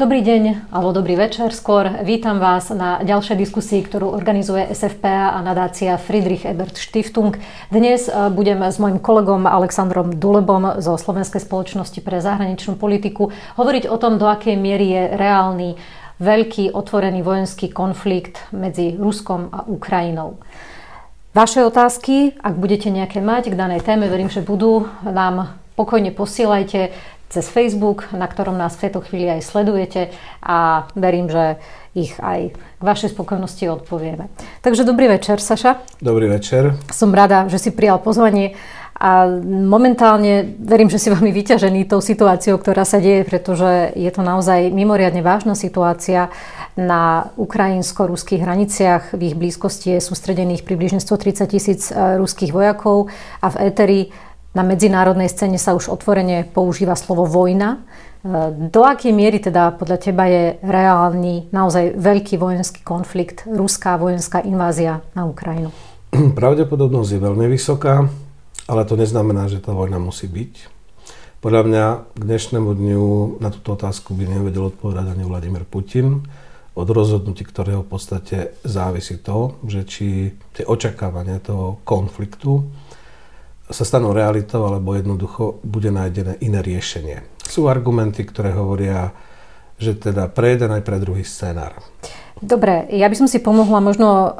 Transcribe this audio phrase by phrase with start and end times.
[0.00, 1.84] Dobrý deň alebo dobrý večer skôr.
[2.08, 7.36] Vítam vás na ďalšej diskusii, ktorú organizuje SFPA a nadácia Friedrich Ebert Stiftung.
[7.68, 13.28] Dnes e, budem s mojim kolegom Alexandrom Dulebom zo Slovenskej spoločnosti pre zahraničnú politiku
[13.60, 15.68] hovoriť o tom, do akej miery je reálny
[16.16, 20.40] veľký otvorený vojenský konflikt medzi Ruskom a Ukrajinou.
[21.36, 26.88] Vaše otázky, ak budete nejaké mať k danej téme, verím, že budú, nám pokojne posielajte
[27.30, 30.10] cez Facebook, na ktorom nás v tejto chvíli aj sledujete
[30.42, 31.62] a verím, že
[31.94, 34.30] ich aj k vašej spokojnosti odpovieme.
[34.62, 36.02] Takže dobrý večer, Saša.
[36.02, 36.74] Dobrý večer.
[36.90, 38.58] Som rada, že si prijal pozvanie
[39.00, 44.20] a momentálne verím, že si veľmi vyťažený tou situáciou, ktorá sa deje, pretože je to
[44.20, 46.28] naozaj mimoriadne vážna situácia.
[46.76, 53.08] Na ukrajinsko-ruských hraniciach v ich blízkosti je sústredených približne 130 tisíc eh, ruských vojakov
[53.40, 54.00] a v éteri
[54.50, 57.78] na medzinárodnej scéne sa už otvorene používa slovo vojna.
[57.78, 64.42] E, do akej miery teda podľa teba je reálny, naozaj veľký vojenský konflikt, ruská vojenská
[64.42, 65.70] invázia na Ukrajinu?
[66.40, 68.10] Pravdepodobnosť je veľmi vysoká,
[68.66, 70.82] ale to neznamená, že tá vojna musí byť.
[71.40, 73.06] Podľa mňa k dnešnému dňu
[73.40, 76.20] na túto otázku by nevedel odpovedať ani Vladimír Putin,
[76.76, 80.06] od rozhodnutí ktorého v podstate závisí to, že či
[80.52, 82.68] tie očakávania toho konfliktu
[83.70, 87.22] sa stanú realitou, alebo jednoducho bude nájdené iné riešenie.
[87.46, 89.14] Sú argumenty, ktoré hovoria,
[89.80, 91.78] že teda pre jeden aj pre druhý scénár.
[92.40, 94.32] Dobre, ja by som si pomohla možno uh,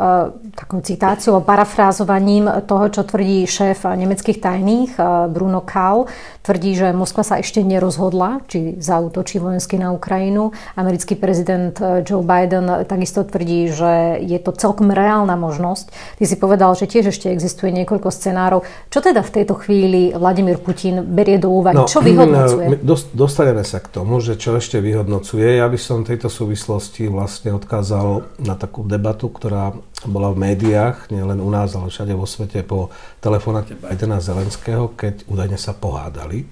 [0.56, 6.09] takou citáciou, parafrázovaním toho, čo tvrdí šéf nemeckých tajných uh, Bruno Kahl.
[6.41, 10.57] Tvrdí, že Moskva sa ešte nerozhodla, či zautočí vojensky na Ukrajinu.
[10.81, 15.92] Americký prezident uh, Joe Biden takisto tvrdí, že je to celkom reálna možnosť.
[16.17, 18.64] Ty si povedal, že tiež ešte existuje niekoľko scenárov.
[18.89, 21.77] Čo teda v tejto chvíli Vladimír Putin berie do úvahy?
[21.77, 22.81] No, čo vyhodnocuje?
[23.12, 25.61] Dostaneme sa k tomu, že čo ešte vyhodnocuje.
[25.61, 29.74] Ja by som tejto súvislosti vlastne odkázal odkázal na takú debatu, ktorá
[30.06, 35.27] bola v médiách, nielen u nás, ale všade vo svete po telefonáte Bidena Zelenského, keď
[35.27, 36.46] údajne sa pohádali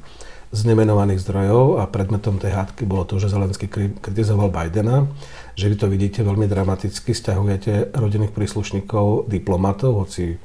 [0.50, 3.70] z nemenovaných zdrojov a predmetom tej hádky bolo to, že Zelenský
[4.02, 5.06] kritizoval Bidena,
[5.54, 10.42] že vy to vidíte veľmi dramaticky, stiahujete rodinných príslušníkov, diplomatov, hoci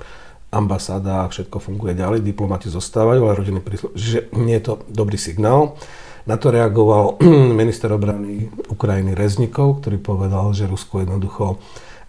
[0.53, 5.17] ambasáda a všetko funguje ďalej, diplomati zostávajú, ale rodiny príslušníkov, že nie je to dobrý
[5.17, 5.73] signál.
[6.23, 7.19] Na to reagoval
[7.61, 11.59] minister obrany Ukrajiny Reznikov, ktorý povedal, že Rusko jednoducho,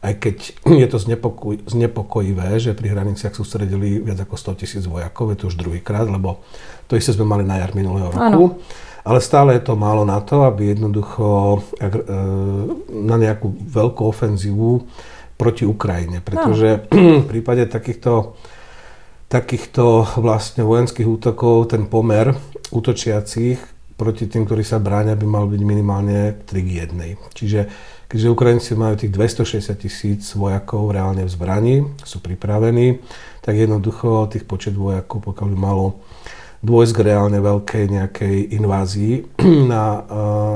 [0.06, 0.36] aj keď
[0.82, 5.44] je to znepokoj, znepokojivé, že pri hraniciach sústredili viac ako 100 tisíc vojakov, je to
[5.50, 6.46] už druhýkrát, lebo
[6.86, 8.22] to isté sme mali na jar minulého roku.
[8.22, 8.62] Ano.
[9.04, 11.92] Ale stále je to málo na to, aby jednoducho e,
[12.88, 14.80] na nejakú veľkú ofenzívu
[15.36, 16.24] proti Ukrajine.
[16.24, 16.88] Pretože
[17.24, 18.32] v prípade takýchto,
[19.28, 22.32] takýchto vlastne vojenských útokov ten pomer
[22.72, 27.34] útočiacich proti tým, ktorí sa bráňa, by mal byť minimálne 3 k 1.
[27.34, 27.60] Čiže
[28.10, 32.98] keďže Ukrajinci majú tých 260 tisíc vojakov reálne v zbrani, sú pripravení,
[33.42, 36.02] tak jednoducho tých počet vojakov, pokiaľ by malo
[36.64, 39.14] dôjsť k reálne veľkej nejakej invázii
[39.72, 40.02] na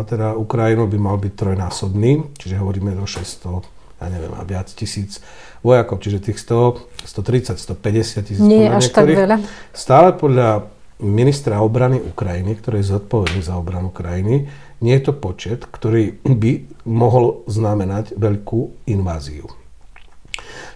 [0.09, 5.20] teda Ukrajinu, by mal byť trojnásobný, čiže hovoríme o 600, ja neviem, a viac tisíc
[5.60, 8.43] vojakov, čiže tých 100, 130, 150 tisíc.
[8.43, 9.43] Nie až tak veľa.
[9.75, 15.67] Stále podľa ministra obrany Ukrajiny, ktorý je zodpovedný za obranu krajiny, nie je to počet,
[15.67, 19.47] ktorý by mohol znamenať veľkú inváziu.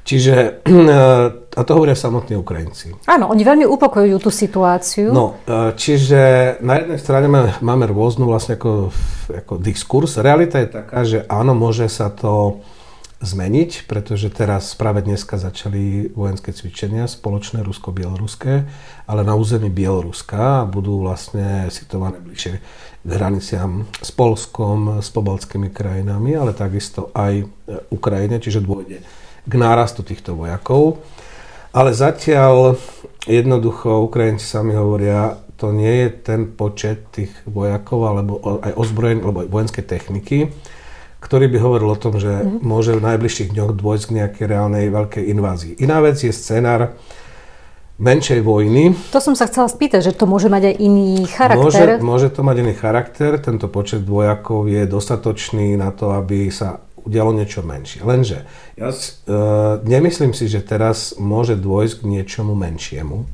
[0.02, 0.66] Čiže,
[1.58, 2.90] a to hovoria samotní Ukrajinci.
[3.06, 5.14] Áno, oni veľmi upokojujú tú situáciu.
[5.14, 8.90] No, e, čiže na jednej strane máme, máme rôznu vlastne ako,
[9.30, 10.18] ako diskurs.
[10.18, 12.62] Realita je taká, že áno, môže sa to
[13.22, 18.66] zmeniť, pretože teraz práve dneska začali vojenské cvičenia spoločné rusko-bieloruské,
[19.06, 22.54] ale na území Bieloruska budú vlastne situované bližšie
[23.02, 27.46] k hraniciam s Polskom, s pobaltskými krajinami, ale takisto aj
[27.94, 29.06] Ukrajine, čiže dôjde
[29.46, 31.02] k nárastu týchto vojakov.
[31.70, 32.74] Ale zatiaľ
[33.24, 38.32] jednoducho Ukrajinci sami hovoria, to nie je ten počet tých vojakov alebo
[38.66, 40.50] aj ozbrojených alebo vojenskej techniky,
[41.22, 42.66] ktorý by hovoril o tom, že mm.
[42.66, 45.72] môže v najbližších dňoch dôjsť k nejakej reálnej veľkej invázii.
[45.78, 46.98] Iná vec je scenár
[48.02, 48.98] menšej vojny.
[49.14, 51.62] To som sa chcela spýtať, že to môže mať aj iný charakter.
[51.62, 53.38] Môže, môže to mať iný charakter.
[53.38, 58.02] Tento počet vojakov je dostatočný na to, aby sa udialo niečo menšie.
[58.02, 58.42] Lenže
[58.74, 63.26] ja uh, nemyslím si, že teraz môže dôjsť k niečomu menšiemu.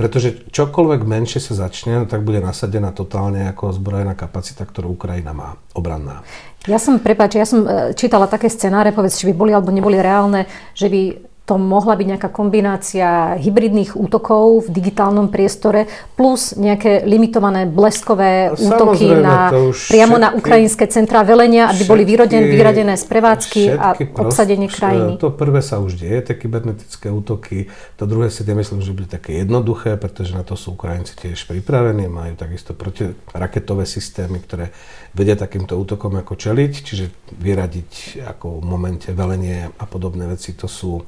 [0.00, 5.36] Pretože čokoľvek menšie sa začne, no tak bude nasadená totálne ako zbrojená kapacita, ktorú Ukrajina
[5.36, 6.24] má, obranná.
[6.68, 9.96] Ja som, prepáč, ja som e, čítala také scenáre, povedz, či by boli alebo neboli
[9.96, 10.44] reálne,
[10.76, 17.66] že by to mohla byť nejaká kombinácia hybridných útokov v digitálnom priestore plus nejaké limitované
[17.66, 23.02] bleskové útoky na, priamo všetky, na ukrajinské centrá velenia, aby všetky, boli vyroden, vyradené z
[23.02, 25.18] prevádzky a obsadenie krajiny.
[25.18, 27.66] To prvé sa už deje, tie kybernetické útoky.
[27.98, 32.06] To druhé si nemyslím, že bude také jednoduché, pretože na to sú Ukrajinci tiež pripravení.
[32.06, 34.70] Majú takisto protiraketové systémy, ktoré
[35.10, 40.54] vedia takýmto útokom ako čeliť, čiže vyradiť ako v momente velenie a podobné veci.
[40.54, 41.02] To sú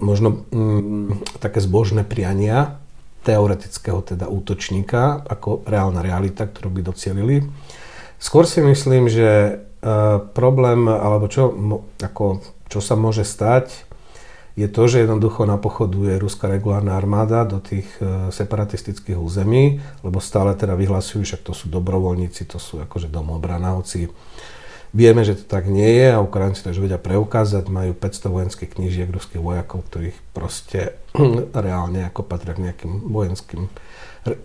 [0.00, 2.80] možno mm, také zbožné priania
[3.24, 7.36] teoretického teda útočníka ako reálna realita, ktorú by docielili.
[8.20, 9.52] Skôr si myslím, že e,
[10.36, 11.52] problém, alebo čo,
[12.00, 13.88] ako, čo sa môže stať,
[14.54, 20.54] je to, že jednoducho napochoduje ruská regulárna armáda do tých e, separatistických území, lebo stále
[20.54, 24.14] teda vyhlasujú, že to sú dobrovoľníci, to sú akože domobranáci,
[24.94, 27.66] Vieme, že to tak nie je a Ukrajinci to už vedia preukázať.
[27.66, 30.94] Majú 500 vojenských knížiek ruských vojakov, ktorých proste
[31.66, 33.66] reálne ako patria k nejakým vojenským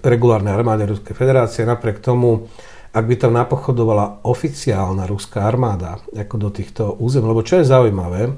[0.01, 1.69] regulárnej armáde Ruskej federácie.
[1.69, 2.50] Napriek tomu,
[2.89, 8.33] ak by tam napochodovala oficiálna ruská armáda ako do týchto území, lebo čo je zaujímavé,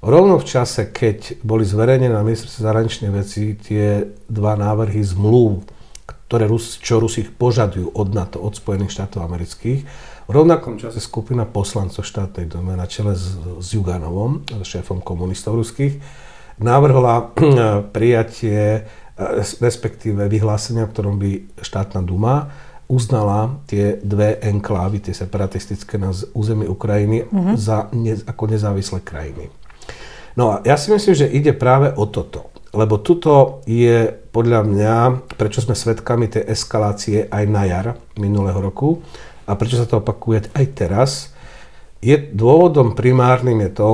[0.00, 5.64] rovno v čase, keď boli zverejnené na ministerstve zahraničnej veci tie dva návrhy zmluv,
[6.28, 9.80] ktoré Rus, čo Rusi požadujú od NATO, od Spojených štátov amerických,
[10.30, 15.98] v rovnakom čase skupina poslancov štátnej domy na čele s, s Juganovom, šéfom komunistov ruských,
[16.62, 17.34] navrhla
[17.96, 18.80] prijatie, e,
[19.58, 22.54] respektíve vyhlásenia, v ktorom by štátna duma
[22.90, 27.54] uznala tie dve enklávy, tie separatistické na území Ukrajiny mm-hmm.
[27.54, 29.50] za ne, ako nezávislé krajiny.
[30.38, 32.50] No a ja si myslím, že ide práve o toto.
[32.70, 34.94] Lebo tuto je podľa mňa,
[35.34, 39.02] prečo sme svedkami tej eskalácie aj na jar minulého roku,
[39.50, 41.10] a prečo sa to opakuje aj teraz,
[41.98, 43.90] je dôvodom primárnym je to,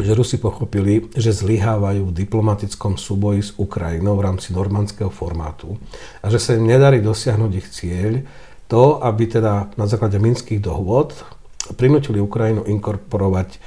[0.00, 5.76] že Rusi pochopili, že zlyhávajú v diplomatickom súboji s Ukrajinou v rámci normandského formátu
[6.24, 8.24] a že sa im nedarí dosiahnuť ich cieľ,
[8.72, 11.12] to, aby teda na základe minských dohôd
[11.76, 13.60] prinútili Ukrajinu inkorporovať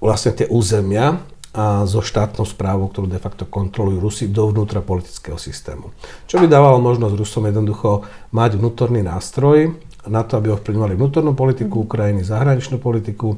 [0.00, 1.20] vlastne tie územia
[1.56, 5.88] a so štátnou správou, ktorú de facto kontrolujú Rusi dovnútra politického systému.
[6.28, 8.04] Čo by dávalo možnosť Rusom jednoducho
[8.36, 9.72] mať vnútorný nástroj,
[10.06, 13.34] na to, aby ovplyvňovali vnútornú politiku Ukrajiny, zahraničnú politiku.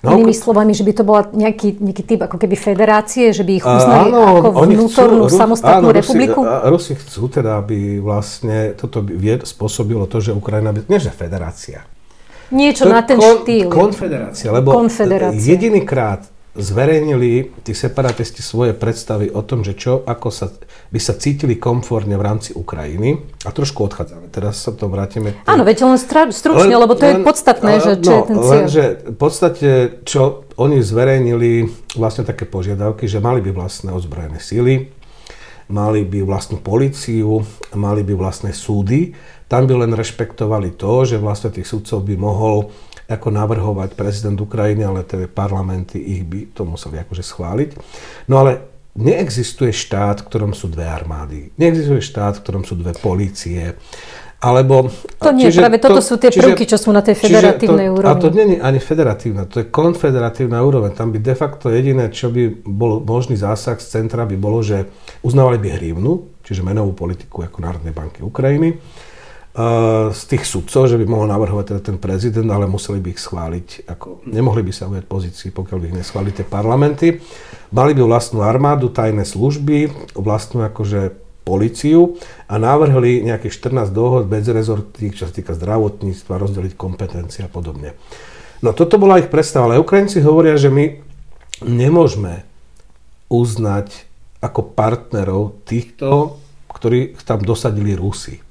[0.00, 3.52] No, Inými slovami, že by to bola nejaký, nejaký typ ako keby federácie, že by
[3.60, 6.40] ich uznali áno, ako vnútornú chcú, samostatnú áno, republiku?
[6.44, 10.88] Rusi, Rusi chcú teda, aby vlastne toto by spôsobilo to, že Ukrajina by...
[10.88, 11.84] Nie, že federácia.
[12.54, 13.68] Niečo to na ten kon, štýl.
[13.70, 15.38] Konfederácia, lebo konfederácia.
[15.38, 20.48] jedinýkrát zverejnili tí separatisti svoje predstavy o tom, že čo, ako sa,
[20.88, 23.20] by sa cítili komfortne v rámci Ukrajiny.
[23.44, 24.32] A trošku odchádzame.
[24.32, 25.36] Teraz sa to vrátime.
[25.44, 26.00] Áno, veď len
[26.32, 28.52] stručne, len, lebo to len, je podstatné, že čo no, je ten cieľ.
[28.56, 29.70] Lenže v podstate,
[30.08, 31.68] čo oni zverejnili
[32.00, 34.88] vlastne také požiadavky, že mali by vlastné ozbrojené síly,
[35.68, 37.44] mali by vlastnú policiu,
[37.76, 39.12] mali by vlastné súdy.
[39.46, 42.74] Tam by len rešpektovali to, že vlastne tých súdcov by mohol
[43.06, 47.70] ako navrhovať prezident Ukrajiny, ale tie parlamenty ich by to museli akože schváliť.
[48.26, 48.66] No ale
[48.98, 51.54] neexistuje štát, v ktorom sú dve armády.
[51.54, 53.78] Neexistuje štát, v ktorom sú dve polície.
[54.36, 57.16] Alebo, to nie, čiže práve toto to, sú tie čiže, prvky, čo sú na tej
[57.16, 58.12] federatívnej to, úrovni.
[58.12, 60.92] A to nie je ani federatívna, to je konfederatívna úroveň.
[60.92, 64.92] Tam by de facto jediné, čo by bol možný zásah z centra, by bolo, že
[65.24, 68.76] uznávali by hrivnu, čiže menovú politiku ako Národnej banky Ukrajiny,
[70.12, 73.88] z tých sudcov, že by mohol navrhovať teda ten prezident, ale museli by ich schváliť.
[73.88, 77.24] Ako, nemohli by sa ujať pozícii, pokiaľ by ich neschválili tie parlamenty.
[77.72, 81.16] Mali by vlastnú armádu, tajné služby, vlastnú akože
[81.48, 82.20] policiu
[82.52, 87.96] a navrhli nejakých 14 dohod bez rezortí, čo sa týka zdravotníctva, rozdeliť kompetencie a podobne.
[88.60, 91.00] No toto bola ich predstava, ale Ukrajinci hovoria, že my
[91.64, 92.44] nemôžeme
[93.32, 94.04] uznať
[94.44, 96.36] ako partnerov týchto,
[96.68, 98.45] ktorí tam dosadili Rusy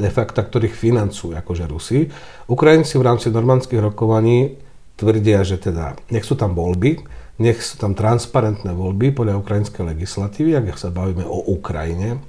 [0.00, 2.08] de facto, ktorých financujú akože Rusi.
[2.48, 4.56] Ukrajinci v rámci normandských rokovaní
[4.96, 7.04] tvrdia, že teda nech sú tam voľby,
[7.40, 12.20] nech sú tam transparentné voľby podľa ukrajinskej legislatívy, ak sa bavíme o Ukrajine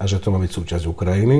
[0.00, 1.38] a že to má byť súčasť Ukrajiny.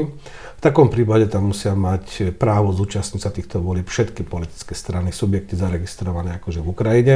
[0.57, 5.57] V takom prípade tam musia mať právo zúčastniť sa týchto volieb všetky politické strany, subjekty
[5.59, 7.15] zaregistrované akože v Ukrajine.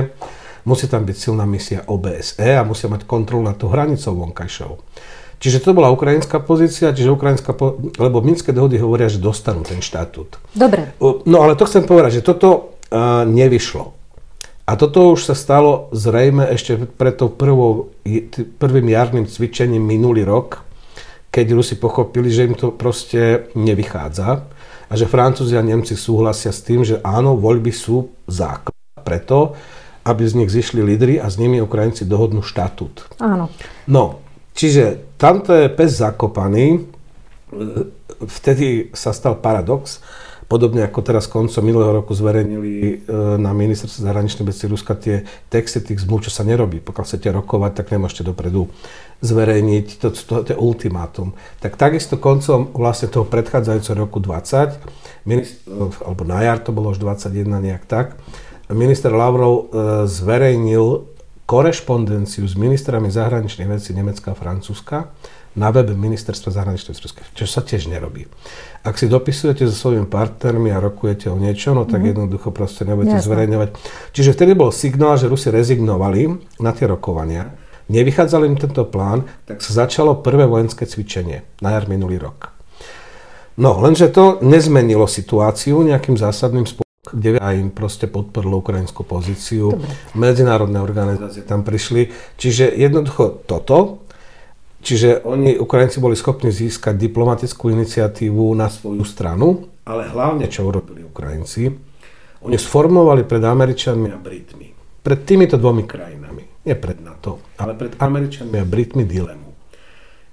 [0.69, 4.73] Musí tam byť silná misia OBSE a musia mať kontrolu nad tou hranicou vonkajšou.
[5.39, 7.79] Čiže to bola ukrajinská pozícia, čiže ukrajinská, po...
[7.95, 10.43] lebo Minské dohody hovoria, že dostanú ten štatút.
[10.51, 10.99] Dobre.
[11.01, 13.95] No ale to chcem povedať, že toto uh, nevyšlo.
[14.69, 17.95] A toto už sa stalo zrejme ešte pred tou prvou,
[18.61, 20.61] prvým jarným cvičením minulý rok,
[21.33, 24.45] keď Rusi pochopili, že im to proste nevychádza
[24.89, 29.57] a že Francúzi a Nemci súhlasia s tým, že áno, voľby sú základ preto,
[30.05, 33.21] aby z nich zišli lídry a s nimi Ukrajinci dohodnú štatút.
[33.21, 33.53] Áno.
[33.89, 34.21] No,
[34.59, 36.91] čiže tamto je pes zakopaný,
[38.27, 40.03] vtedy sa stal paradox,
[40.49, 42.95] Podobne ako teraz koncom minulého roku zverejnili e,
[43.37, 46.81] na ministerstve zahraničnej veci Ruska tie texty tých zmluv, čo sa nerobí.
[46.81, 48.73] Pokiaľ chcete rokovať, tak nemôžete dopredu
[49.21, 51.37] zverejniť, to, to, to ultimátum.
[51.61, 55.69] Tak takisto koncom vlastne toho predchádzajúceho roku 20, minister,
[56.01, 58.17] alebo na jar to bolo už 21 nejak tak,
[58.73, 61.13] minister Lavrov e, zverejnil
[61.49, 65.09] korešpondenciu s ministrami zahraničných vecí Nemecka a Francúzska,
[65.57, 68.29] na webe ministerstva zahraničnej vecí, čo sa tiež nerobí.
[68.85, 72.09] Ak si dopisujete so svojimi partnermi a rokujete o niečo, no tak mm.
[72.15, 73.27] jednoducho proste nebudete Jasne.
[73.27, 73.69] zverejňovať.
[74.13, 77.51] Čiže vtedy bol signál, že Rusi rezignovali na tie rokovania,
[77.89, 82.53] nevychádzal im tento plán, tak sa začalo prvé vojenské cvičenie na jar minulý rok.
[83.59, 89.73] No, lenže to nezmenilo situáciu nejakým zásadným spôsobom kde aj im proste podporilo ukrajinskú pozíciu.
[89.73, 89.89] Dobre.
[90.17, 92.13] Medzinárodné organizácie tam prišli.
[92.37, 94.09] Čiže jednoducho toto
[94.79, 101.03] Čiže oni, Ukrajinci, boli schopní získať diplomatickú iniciatívu na svoju stranu, ale hlavne, čo urobili
[101.03, 101.67] Ukrajinci,
[102.47, 104.71] oni sformovali pred Američanmi a Britmi,
[105.03, 109.51] pred týmito dvomi krajinami, nie pred NATO, ale pred Američanmi a Britmi dilemu.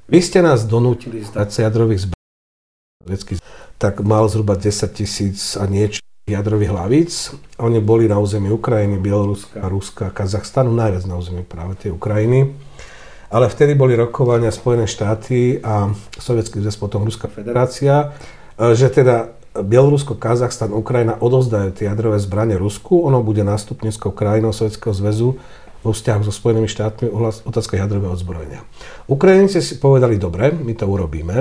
[0.06, 3.42] Vy ste nás donútili zdať sa jadrových zbraní,
[3.82, 7.14] tak mal zhruba 10 tisíc a niečo jadrových hlavíc.
[7.62, 12.54] Oni boli na území Ukrajiny, Bieloruska, Ruska, Kazachstanu, najviac na území práve tej Ukrajiny
[13.32, 18.16] ale vtedy boli rokovania Spojené štáty a Sovietský zväz, potom Ruská federácia,
[18.56, 24.52] e, že teda Bielorusko, Kazachstan, Ukrajina odovzdajú tie jadrové zbranie Rusku, ono bude nástupníckou krajinou
[24.52, 25.40] Sovietskeho zväzu
[25.80, 27.08] vo vzťahu so Spojenými štátmi
[27.46, 28.64] otázka jadrového odzbrojenia.
[29.08, 31.36] Ukrajinci si povedali, dobre, my to urobíme,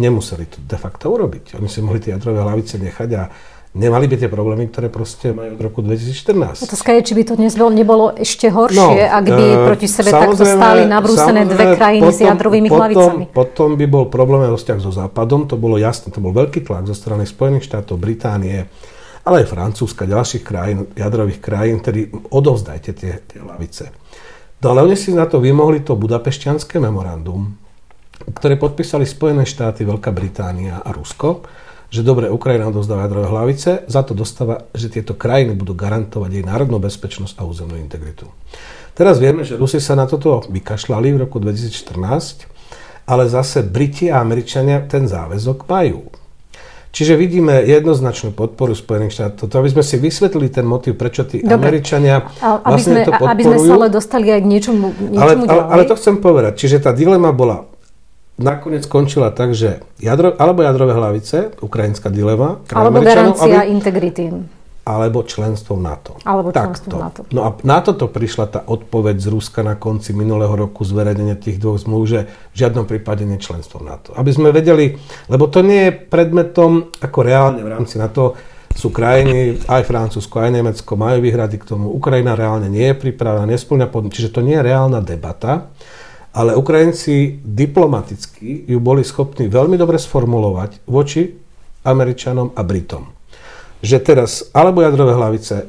[0.00, 1.60] nemuseli to de facto urobiť.
[1.60, 3.22] Oni si mohli tie jadrové hlavice nechať a
[3.70, 6.66] nemali by tie problémy, ktoré proste majú od roku 2014.
[6.66, 10.10] Otázka je, či by to dnes nebolo ešte horšie, no, ak by uh, proti sebe
[10.10, 13.24] takto stáli nabrúsené dve krajiny potom, s jadrovými potom, hlavicami.
[13.30, 16.90] Potom by bol problém aj vzťah so Západom, to bolo jasné, to bol veľký tlak
[16.90, 18.66] zo strany Spojených štátov, Británie,
[19.22, 23.94] ale aj Francúzska, ďalších krajín, jadrových krajín, ktorí odovzdajte tie, tie hlavice.
[24.60, 27.54] No ale oni si na to vymohli to budapešťanské memorandum,
[28.34, 31.46] ktoré podpísali Spojené štáty, Veľká Británia a Rusko,
[31.90, 36.44] že dobre, Ukrajina odozdáva jadrové hlavice, za to dostáva, že tieto krajiny budú garantovať jej
[36.46, 38.30] národnú bezpečnosť a územnú integritu.
[38.94, 42.46] Teraz vieme, že Rusi sa na toto vykašľali v roku 2014,
[43.10, 46.14] ale zase Briti a Američania ten záväzok majú.
[46.90, 49.46] Čiže vidíme jednoznačnú podporu Spojených štátov.
[49.46, 51.78] To aby sme si vysvetlili ten motiv, prečo tí Dobre.
[51.78, 53.34] Američania aby vlastne sme, to podporujú.
[53.34, 56.52] Aby sme sa ale dostali aj k niečomu, niečomu ale, ale, ale to chcem povedať.
[56.58, 57.62] Čiže tá dilema bola
[58.40, 64.24] nakoniec skončila tak, že jadro, alebo jadrové hlavice, ukrajinská dilema, alebo garancia aby, integrity.
[64.80, 66.16] Alebo členstvo v NATO.
[66.24, 67.20] Alebo členstvo v NATO.
[67.30, 71.60] No a na toto prišla tá odpoveď z Ruska na konci minulého roku zverejnenia tých
[71.60, 74.16] dvoch zmluv, že v žiadnom prípade nie členstvo v NATO.
[74.16, 74.96] Aby sme vedeli,
[75.28, 78.34] lebo to nie je predmetom ako reálne v rámci NATO,
[78.70, 81.90] sú krajiny, aj Francúzsko, aj Nemecko majú výhrady k tomu.
[81.90, 85.74] Ukrajina reálne nie je pripravená, nesplňa podmienky, čiže to nie je reálna debata
[86.30, 91.34] ale Ukrajinci diplomaticky ju boli schopní veľmi dobre sformulovať voči
[91.82, 93.10] Američanom a Britom.
[93.80, 95.66] Že teraz alebo jadrové hlavice,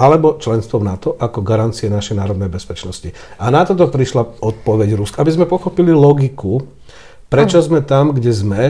[0.00, 3.12] alebo členstvo v NATO ako garancie našej národnej bezpečnosti.
[3.36, 6.64] A na toto prišla odpoveď Ruska, aby sme pochopili logiku,
[7.28, 8.62] prečo sme tam, kde sme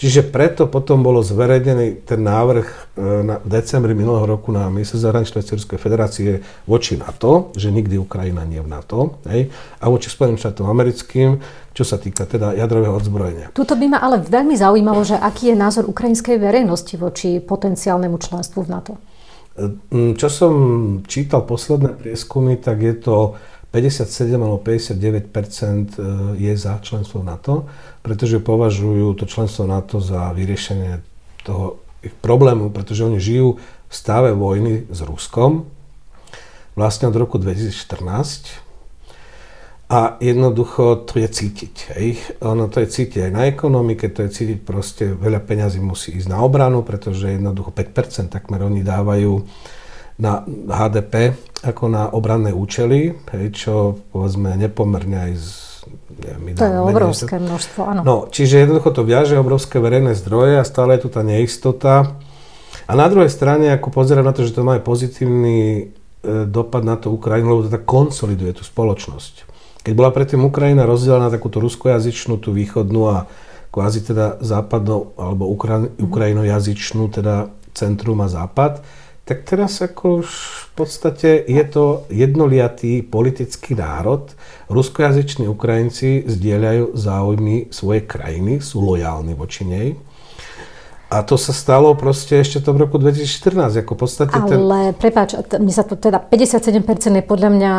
[0.00, 2.66] Čiže preto potom bolo zverejnený ten návrh
[2.96, 8.00] e, na, v decembri minulého roku na minister zahraničnej Ruskej federácie voči NATO, že nikdy
[8.00, 11.36] Ukrajina nie je v NATO, hej, a voči Spojeným štátom americkým,
[11.76, 13.52] čo sa týka teda jadrového odzbrojenia.
[13.52, 18.64] Tuto by ma ale veľmi zaujímalo, že aký je názor ukrajinskej verejnosti voči potenciálnemu členstvu
[18.64, 18.92] v NATO?
[19.52, 20.52] E, čo som
[21.04, 23.36] čítal posledné prieskumy, tak je to
[23.68, 25.60] 57 alebo 59 e,
[26.40, 27.68] je za členstvo NATO,
[28.00, 31.04] pretože považujú to členstvo NATO za vyriešenie
[31.44, 35.68] toho ich problému, pretože oni žijú v stave vojny s Ruskom
[36.78, 38.70] vlastne od roku 2014
[39.90, 41.74] a jednoducho to je cítiť.
[41.98, 42.38] Hej.
[42.46, 46.30] Ono to je cítiť aj na ekonomike, to je cítiť proste, veľa peňazí musí ísť
[46.30, 49.42] na obranu, pretože jednoducho 5% takmer oni dávajú
[50.22, 51.34] na HDP
[51.66, 55.69] ako na obranné účely, hej, čo povedzme nepomerne aj z
[56.20, 58.00] neviem, to je obrovské menej, množstvo, áno.
[58.04, 62.20] No, čiže jednoducho to viaže obrovské verejné zdroje a stále je tu tá neistota.
[62.84, 65.82] A na druhej strane, ako pozerám na to, že to má aj pozitívny e,
[66.44, 69.46] dopad na tú Ukrajinu, lebo to tak konsoliduje tú spoločnosť.
[69.80, 73.24] Keď bola predtým Ukrajina rozdelená na takúto ruskojazyčnú, tú východnú a
[73.70, 75.48] kvázi teda západnú alebo
[76.02, 78.82] ukrajinojazyčnú, teda centrum a západ,
[79.30, 80.28] tak teraz ako už
[80.66, 84.26] v podstate je to jednoliatý politický národ.
[84.66, 89.94] Ruskojazyční Ukrajinci zdieľajú záujmy svojej krajiny, sú lojálni voči nej.
[91.14, 93.86] A to sa stalo proste ešte v roku 2014.
[93.86, 94.62] Ako v podstate Ale ten...
[94.98, 97.72] prepáč, mi sa to teda 57% je podľa mňa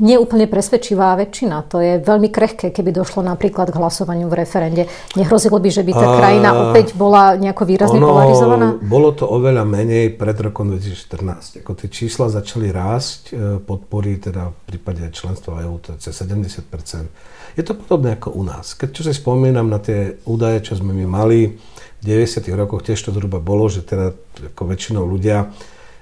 [0.00, 1.68] nie úplne presvedčivá väčšina.
[1.68, 4.82] To je veľmi krehké, keby došlo napríklad k hlasovaniu v referende.
[5.18, 8.68] Nehrozilo by, že by tá krajina opäť bola nejako výrazne ono, polarizovaná?
[8.80, 11.60] Bolo to oveľa menej pred rokom 2014.
[11.60, 17.12] Ako tie čísla začali rásť, e, podpory teda v prípade členstva EU to je 70%.
[17.52, 18.72] Je to podobné ako u nás.
[18.72, 21.52] Keď čo si spomínam na tie údaje, čo sme my mali,
[22.00, 22.48] v 90.
[22.56, 24.16] rokoch tiež to zhruba bolo, že teda
[24.56, 25.52] ako väčšinou ľudia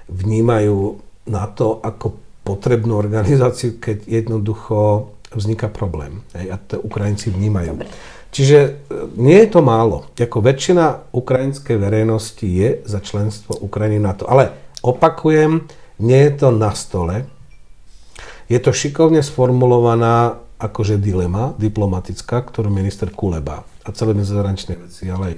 [0.09, 0.97] vnímajú
[1.29, 6.25] na to, ako potrebnú organizáciu, keď jednoducho vzniká problém.
[6.35, 7.79] Hej, a to Ukrajinci vnímajú.
[7.79, 7.89] Dobre.
[8.31, 8.69] Čiže e,
[9.19, 10.07] nie je to málo.
[10.15, 14.27] Ako väčšina ukrajinskej verejnosti je za členstvo Ukrajiny na to.
[14.27, 15.67] Ale opakujem,
[15.99, 17.27] nie je to na stole.
[18.47, 25.33] Je to šikovne sformulovaná akože dilema diplomatická, ktorú minister Kuleba a celé zahraničné veci, ale
[25.33, 25.35] aj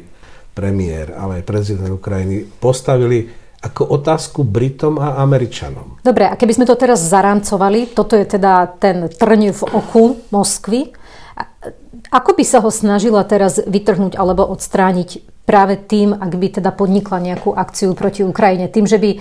[0.54, 6.04] premiér, ale aj prezident Ukrajiny postavili ako otázku Britom a Američanom.
[6.04, 10.92] Dobre, a keby sme to teraz zarámcovali, toto je teda ten trň v oku Moskvy,
[12.12, 17.20] ako by sa ho snažila teraz vytrhnúť alebo odstrániť práve tým, ak by teda podnikla
[17.20, 18.72] nejakú akciu proti Ukrajine.
[18.72, 19.20] Tým, že by, e,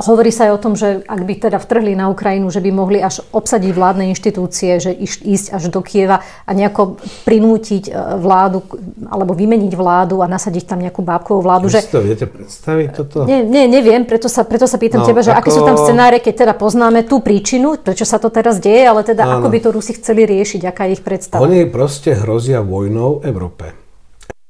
[0.00, 3.04] hovorí sa aj o tom, že ak by teda vtrhli na Ukrajinu, že by mohli
[3.04, 6.96] až obsadiť vládne inštitúcie, že ísť až do Kieva a nejako
[7.28, 8.64] prinútiť e, vládu,
[9.12, 11.68] alebo vymeniť vládu a nasadiť tam nejakú bábkovú vládu.
[11.68, 11.84] Že...
[11.84, 13.28] si to viete predstaviť toto?
[13.28, 15.38] Nie, nie neviem, preto sa, preto sa pýtam no, teba, že ako...
[15.44, 19.04] aké sú tam scenáre, keď teda poznáme tú príčinu, prečo sa to teraz deje, ale
[19.04, 19.44] teda Áno.
[19.44, 21.44] ako by to Rusi chceli riešiť, aká je ich predstava.
[21.44, 23.77] Oni proste hrozia vojnou Európe.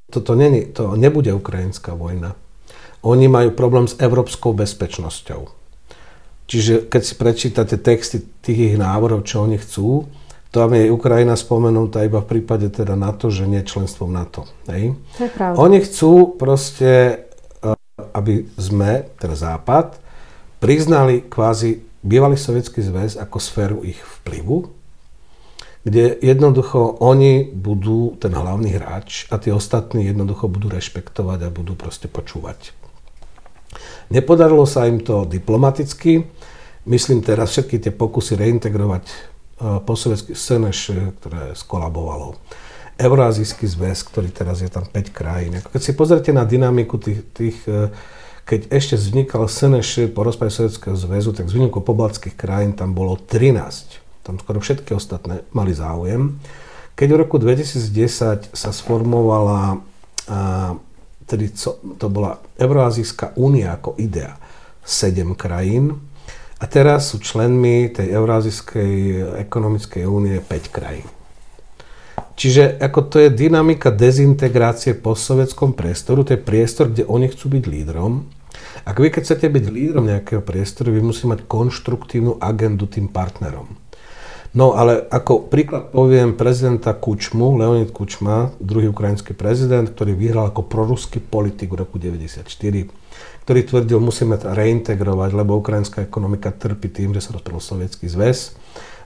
[0.09, 2.33] Toto není, to nebude ukrajinská vojna.
[3.05, 5.53] Oni majú problém s európskou bezpečnosťou.
[6.49, 10.09] Čiže keď si prečítate texty tých ich návrhov, čo oni chcú,
[10.49, 14.49] tam je Ukrajina spomenutá iba v prípade teda NATO, že nie členstvo v NATO.
[14.65, 14.97] Hej?
[15.21, 15.57] To je pravda.
[15.61, 17.21] Oni chcú proste,
[17.61, 17.77] eh,
[18.17, 20.01] aby sme, teda Západ,
[20.57, 24.78] priznali kvázi bývalý sovietský zväz ako sféru ich vplyvu
[25.85, 31.79] kde jednoducho oni budú ten hlavný hráč a tí ostatní jednoducho budú rešpektovať a budú
[31.79, 32.75] proste počúvať.
[34.11, 36.25] Nepodarilo sa im to diplomaticky.
[36.89, 39.15] Myslím teraz všetky tie pokusy reintegrovať e,
[39.85, 40.81] posoviecký SNŠ,
[41.21, 42.41] ktoré skolabovalo.
[42.99, 45.61] Euroazijský zväz, ktorý teraz je tam 5 krajín.
[45.61, 47.93] Keď si pozrite na dynamiku tých, tých e,
[48.49, 53.21] keď ešte vznikal SNŠ po rozpade Sovietskeho zväzu, tak z výnimkou pobaltských krajín tam bolo
[53.21, 56.37] 13 tam skoro všetky ostatné mali záujem.
[56.93, 59.81] Keď v roku 2010 sa sformovala,
[60.29, 60.77] a,
[61.25, 61.49] tedy
[61.97, 64.37] to bola Euroazijská únia ako idea,
[64.85, 65.97] 7 krajín,
[66.59, 68.95] a teraz sú členmi tej Eurázijskej
[69.47, 71.07] ekonomickej únie 5 krajín.
[72.39, 77.59] Čiže ako to je dynamika dezintegrácie po sovietskom priestoru, to je priestor, kde oni chcú
[77.59, 78.27] byť lídrom.
[78.87, 83.75] Ak vy keď chcete byť lídrom nejakého priestoru, vy musíte mať konštruktívnu agendu tým partnerom.
[84.57, 90.65] No ale ako príklad poviem prezidenta Kučmu, Leonid Kučma, druhý ukrajinský prezident, ktorý vyhral ako
[90.65, 92.89] proruský politik v roku 1994,
[93.45, 98.57] ktorý tvrdil, musíme reintegrovať, lebo ukrajinská ekonomika trpí tým, že sa rozpadol sovietský zväz.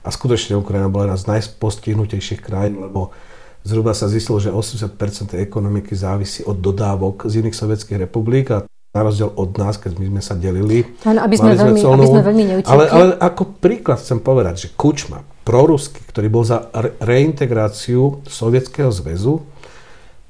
[0.03, 3.15] A skutočne Ukrajina bola jedna z najpostihnutejších krajín, lebo
[3.63, 4.99] zhruba sa zistilo, že 80%
[5.35, 9.97] tej ekonomiky závisí od dodávok z iných sovietských republik a na rozdiel od nás, keď
[9.97, 10.85] my sme sa delili.
[11.01, 14.67] Áno, aby sme, veľmi, celnú, aby sme veľmi ale, ale ako príklad chcem povedať, že
[14.77, 16.71] Kučma, prorusky, ktorý bol za
[17.03, 19.43] reintegráciu Sovietskeho zväzu,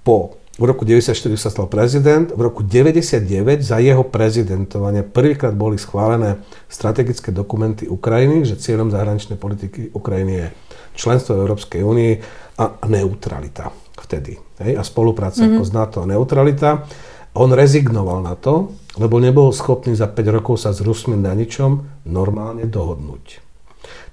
[0.04, 5.82] po v roku 1994 sa stal prezident, v roku 1999 za jeho prezidentovanie prvýkrát boli
[5.82, 10.48] schválené strategické dokumenty Ukrajiny, že cieľom zahraničnej politiky Ukrajiny je
[10.94, 12.14] členstvo v Európskej únii
[12.62, 14.38] a neutralita vtedy.
[14.62, 14.78] Hej?
[14.78, 15.58] A spolupráca mm-hmm.
[15.58, 16.86] ako z NATO a neutralita.
[17.34, 22.06] On rezignoval na to, lebo nebol schopný za 5 rokov sa s Rusmi na ničom
[22.06, 23.53] normálne dohodnúť.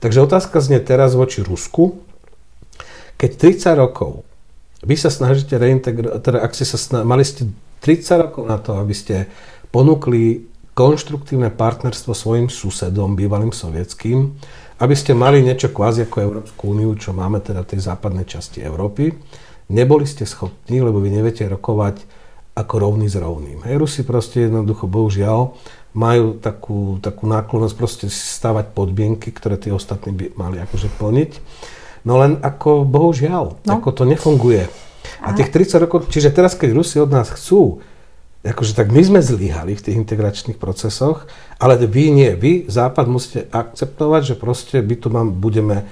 [0.00, 2.00] Takže otázka znie teraz voči Rusku.
[3.20, 4.24] Keď 30 rokov
[4.80, 7.44] vy sa snažíte reintegrovať, teda ak ste sa sna- mali ste
[7.84, 9.28] 30 rokov na to, aby ste
[9.68, 14.32] ponúkli konštruktívne partnerstvo svojim susedom, bývalým sovietským,
[14.80, 18.64] aby ste mali niečo kvázi ako Európsku úniu, čo máme teda v tej západnej časti
[18.64, 19.12] Európy.
[19.68, 22.00] Neboli ste schopní, lebo vy neviete rokovať
[22.56, 23.62] ako rovný s rovným.
[23.68, 25.54] Hej, Rusi proste jednoducho, bohužiaľ,
[25.92, 31.30] majú takú, takú náklonnosť proste stavať podmienky, ktoré tí ostatní by mali akože plniť.
[32.06, 33.70] No len ako, bohužiaľ, no.
[33.70, 34.70] ako to nefunguje.
[35.20, 37.84] A tých 30 rokov, čiže teraz, keď Rusi od nás chcú
[38.40, 41.28] akože tak my sme zlyhali v tých integračných procesoch,
[41.60, 42.32] ale vy nie.
[42.32, 45.84] Vy, Západ, musíte akceptovať, že proste my tu mám, budeme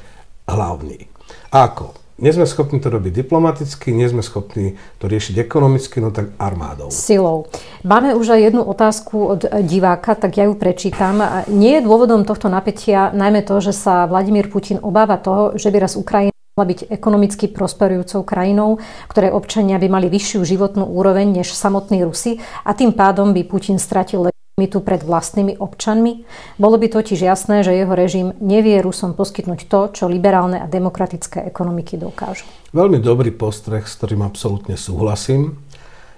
[0.49, 1.13] hlavní.
[1.53, 1.93] Ako?
[2.18, 6.90] Nie sme schopní to robiť diplomaticky, nie sme schopní to riešiť ekonomicky, no tak armádou.
[6.90, 7.46] Silou.
[7.87, 11.22] Máme už aj jednu otázku od diváka, tak ja ju prečítam.
[11.46, 15.78] Nie je dôvodom tohto napätia najmä to, že sa Vladimír Putin obáva toho, že by
[15.78, 21.54] raz Ukrajina mala byť ekonomicky prosperujúcou krajinou, ktoré občania by mali vyššiu životnú úroveň než
[21.54, 24.26] samotní Rusi a tým pádom by Putin stratil
[24.59, 26.27] legitimitu pred vlastnými občanmi.
[26.59, 31.47] Bolo by totiž jasné, že jeho režim nevie Rusom poskytnúť to, čo liberálne a demokratické
[31.47, 32.42] ekonomiky dokážu.
[32.75, 35.62] Veľmi dobrý postreh, s ktorým absolútne súhlasím.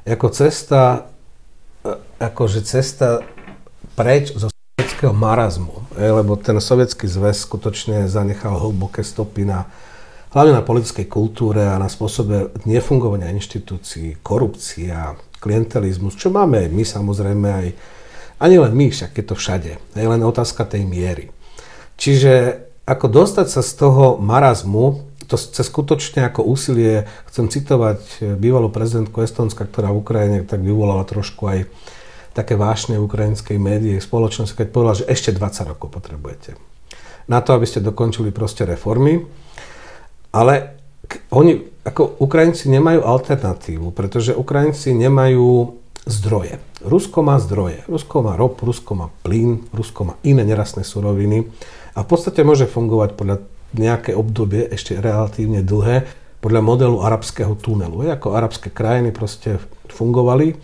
[0.09, 1.12] Ako cesta,
[1.85, 1.92] e,
[2.24, 3.20] akože cesta
[3.92, 9.68] preč zo sovietského marazmu, lebo ten sovietský zväz skutočne zanechal hlboké stopy na
[10.33, 16.85] hlavne na politickej kultúre a na spôsobe nefungovania inštitúcií, korupcia, klientelizmus, čo máme aj my
[16.87, 17.68] samozrejme aj,
[18.40, 19.72] ani len my, však je to všade.
[19.76, 21.29] Je len otázka tej miery.
[22.00, 28.66] Čiže ako dostať sa z toho marazmu, to chce skutočne ako úsilie, chcem citovať bývalú
[28.66, 31.70] prezidentku Estonska, ktorá v Ukrajine tak vyvolala trošku aj
[32.35, 36.59] také vášne ukrajinskej médie, spoločnosti, keď povedala, že ešte 20 rokov potrebujete.
[37.31, 39.22] Na to, aby ste dokončili proste reformy,
[40.35, 40.79] ale
[41.31, 46.60] oni, ako Ukrajinci nemajú alternatívu, pretože Ukrajinci nemajú zdroje.
[46.80, 47.84] Rusko má zdroje.
[47.88, 51.44] Rusko má ropu, Rusko má plyn, Rusko má iné nerastné suroviny
[51.96, 53.36] a v podstate môže fungovať podľa
[53.76, 56.08] nejaké obdobie, ešte relatívne dlhé,
[56.40, 58.08] podľa modelu arabského tunelu.
[58.08, 59.60] Je, ako arabské krajiny proste
[59.92, 60.56] fungovali.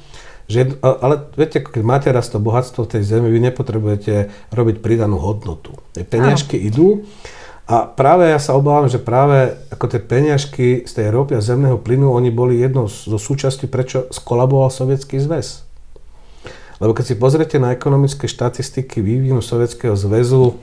[0.46, 5.18] Že, ale viete, keď máte raz to bohatstvo v tej zemi, vy nepotrebujete robiť pridanú
[5.18, 5.74] hodnotu.
[5.92, 7.02] Peniažky idú
[7.66, 11.82] a práve ja sa obávam, že práve ako tie peňažky z tej ropy a zemného
[11.82, 15.66] plynu, oni boli jednou zo súčastí, prečo skolaboval Sovietský zväz.
[16.78, 20.54] Lebo keď si pozriete na ekonomické štatistiky vývinu Sovietskeho zväzu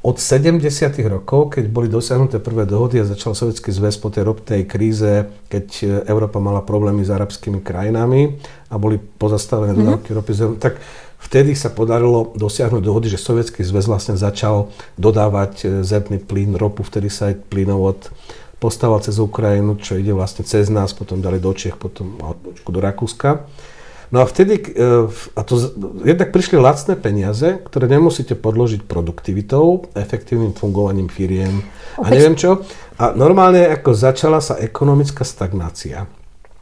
[0.00, 0.64] od 70.
[1.06, 6.02] rokov, keď boli dosiahnuté prvé dohody a začal Sovietský zväz po tej ropnej kríze, keď
[6.10, 8.40] Európa mala problémy s arabskými krajinami
[8.72, 9.86] a boli pozastavené mm-hmm.
[9.86, 10.82] dodávky ropy, tak
[11.20, 16.80] Vtedy sa podarilo dosiahnuť dohody, že Sovietský zväz vlastne začal dodávať e, zemný plyn, ropu,
[16.80, 18.08] vtedy sa aj plynovod
[18.60, 22.20] postával cez Ukrajinu, čo ide vlastne cez nás, potom dali do Čech, potom
[22.68, 23.48] do Rakúska.
[24.10, 25.54] No a vtedy, e, a to,
[26.02, 31.62] jednak prišli lacné peniaze, ktoré nemusíte podložiť produktivitou, efektívnym fungovaním firiem
[31.94, 32.66] a neviem čo.
[32.98, 36.10] A normálne ako začala sa ekonomická stagnácia.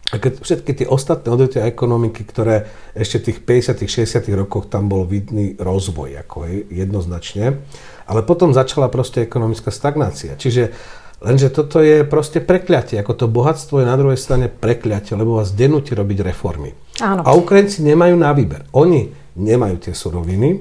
[0.08, 2.64] A keď všetky tie ostatné odvetvia ekonomiky, ktoré
[2.96, 3.38] ešte v tých
[3.76, 7.60] 50 60 rokoch tam bol vidný rozvoj, ako je, jednoznačne,
[8.08, 10.32] ale potom začala proste ekonomická stagnácia.
[10.40, 10.72] Čiže
[11.20, 15.52] lenže toto je proste prekliatie, ako to bohatstvo je na druhej strane prekliatie, lebo vás
[15.52, 16.72] denúti robiť reformy.
[17.04, 17.20] Áno.
[17.28, 18.64] A Ukrajinci nemajú na výber.
[18.72, 20.56] Oni nemajú tie suroviny,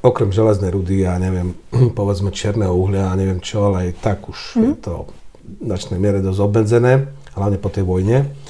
[0.00, 1.52] okrem železnej rudy a neviem,
[1.98, 4.64] povedzme černého uhlia a neviem čo, ale aj tak už mm.
[4.64, 5.12] je to v
[5.60, 6.92] značnej miere dosť obmedzené,
[7.36, 8.45] hlavne po tej vojne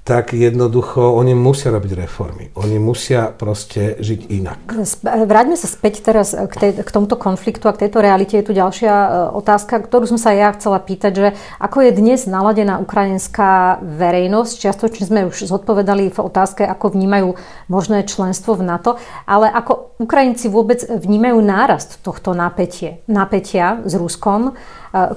[0.00, 2.44] tak jednoducho oni musia robiť reformy.
[2.56, 4.58] Oni musia proste žiť inak.
[5.04, 8.40] Vráťme sa späť teraz k, tej, k tomuto konfliktu a k tejto realite.
[8.40, 11.28] Je tu ďalšia e, otázka, ktorú som sa ja chcela pýtať, že
[11.60, 14.52] ako je dnes naladená ukrajinská verejnosť?
[14.56, 17.36] Čiastočne sme už zodpovedali v otázke, ako vnímajú
[17.68, 18.96] možné členstvo v NATO,
[19.28, 24.50] ale ako Ukrajinci vôbec vnímajú nárast tohto napätie, napätia s Ruskom?
[24.50, 24.52] E,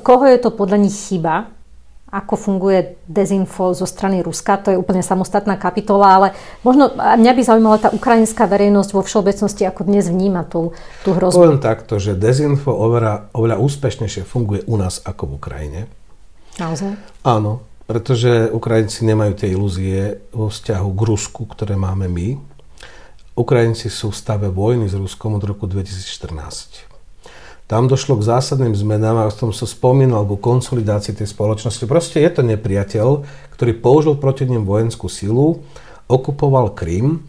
[0.03, 1.62] koho je to podľa nich chyba?
[2.13, 4.61] Ako funguje dezinfo zo strany Ruska.
[4.61, 6.27] To je úplne samostatná kapitola, ale
[6.61, 11.41] možno mňa by zaujímala tá ukrajinská verejnosť vo všeobecnosti, ako dnes vníma tú, tú hrozbu.
[11.41, 15.81] Poviem takto, že dezinfo oveľa, oveľa úspešnejšie funguje u nás ako v Ukrajine.
[16.61, 16.93] Naozaj?
[17.25, 22.37] Áno, pretože Ukrajinci nemajú tie ilúzie vo vzťahu k Rusku, ktoré máme my.
[23.33, 26.92] Ukrajinci sú v stave vojny s Ruskom od roku 2014
[27.67, 31.83] tam došlo k zásadným zmenám a som sa spomínal ku konsolidácii tej spoločnosti.
[31.87, 33.07] Proste je to nepriateľ,
[33.55, 35.63] ktorý použil proti ním vojenskú silu,
[36.11, 37.23] okupoval Krym,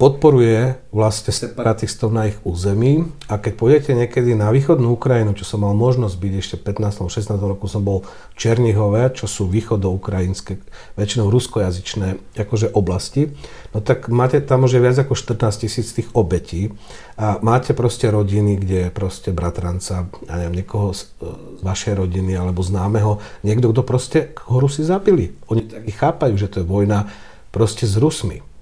[0.00, 5.68] podporuje vlastne separatistov na ich území a keď pôjdete niekedy na východnú Ukrajinu, čo som
[5.68, 7.04] mal možnosť byť ešte 15.
[7.12, 7.28] 16.
[7.44, 10.64] roku som bol v Černihove, čo sú východoukrajinské,
[10.96, 13.36] väčšinou ruskojazyčné akože oblasti,
[13.76, 16.72] no tak máte tam už viac ako 14 tisíc tých obetí
[17.20, 22.64] a máte proste rodiny, kde proste bratranca, ja neviem, niekoho z, z vašej rodiny alebo
[22.64, 25.36] známeho, niekto, kto proste ho Rusi zabili.
[25.52, 27.12] Oni tak chápajú, že to je vojna
[27.52, 28.53] proste s Rusmi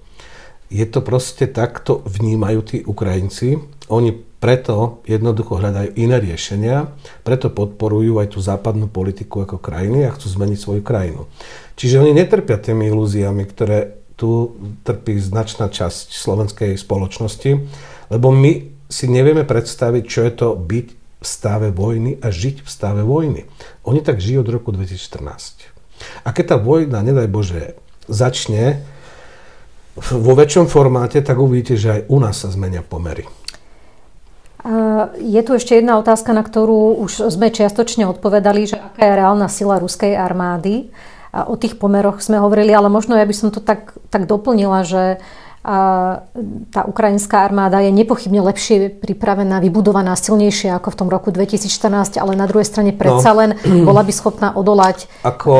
[0.73, 3.61] je to proste takto vnímajú tí Ukrajinci.
[3.93, 6.91] Oni preto jednoducho hľadajú iné riešenia,
[7.23, 11.31] preto podporujú aj tú západnú politiku ako krajiny a chcú zmeniť svoju krajinu.
[11.79, 17.51] Čiže oni netrpia tými ilúziami, ktoré tu trpí značná časť slovenskej spoločnosti,
[18.11, 20.87] lebo my si nevieme predstaviť, čo je to byť
[21.23, 23.47] v stave vojny a žiť v stave vojny.
[23.87, 26.27] Oni tak žijú od roku 2014.
[26.27, 27.79] A keď tá vojna, nedaj Bože,
[28.11, 28.83] začne
[29.99, 33.29] vo väčšom formáte, tak uvidíte, že aj u nás sa zmenia pomery.
[35.19, 39.51] Je tu ešte jedna otázka, na ktorú už sme čiastočne odpovedali, že aká je reálna
[39.51, 40.89] sila ruskej armády.
[41.33, 44.85] A o tých pomeroch sme hovorili, ale možno ja by som to tak, tak doplnila,
[44.85, 45.19] že
[45.63, 52.35] tá ukrajinská armáda je nepochybne lepšie pripravená, vybudovaná, silnejšia ako v tom roku 2014, ale
[52.35, 53.39] na druhej strane predsa no.
[53.47, 53.51] len
[53.89, 55.55] bola by schopná odolať ako,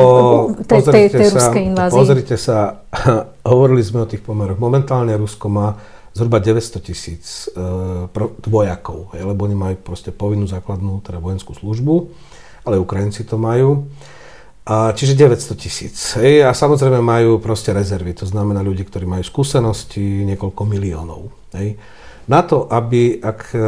[0.67, 1.99] tej, tej, tej sa, ruskej invázii.
[2.03, 2.83] Pozrite sa,
[3.55, 4.59] hovorili sme o tých pomeroch.
[4.59, 5.79] Momentálne Rusko má
[6.11, 8.03] zhruba 900 tisíc uh,
[8.43, 12.11] vojakov, lebo oni majú proste povinnú základnú teda vojenskú službu,
[12.67, 13.87] ale Ukrajinci to majú.
[14.63, 16.15] A, čiže 900 tisíc.
[16.19, 21.35] A samozrejme majú proste rezervy, to znamená ľudí, ktorí majú skúsenosti, niekoľko miliónov.
[21.51, 21.75] Hej.
[22.23, 23.59] Na to, aby, ak e,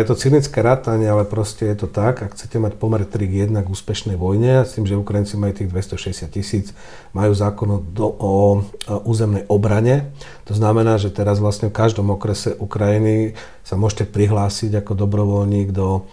[0.00, 3.52] je to cynické rátanie, ale proste je to tak, ak chcete mať pomer 3 k
[3.52, 6.72] 1 k úspešnej vojne, s tým, že Ukrajinci majú tých 260 tisíc,
[7.12, 8.34] majú zákon o, o, o
[9.04, 10.08] územnej obrane,
[10.48, 16.08] to znamená, že teraz vlastne v každom okrese Ukrajiny sa môžete prihlásiť ako dobrovoľník do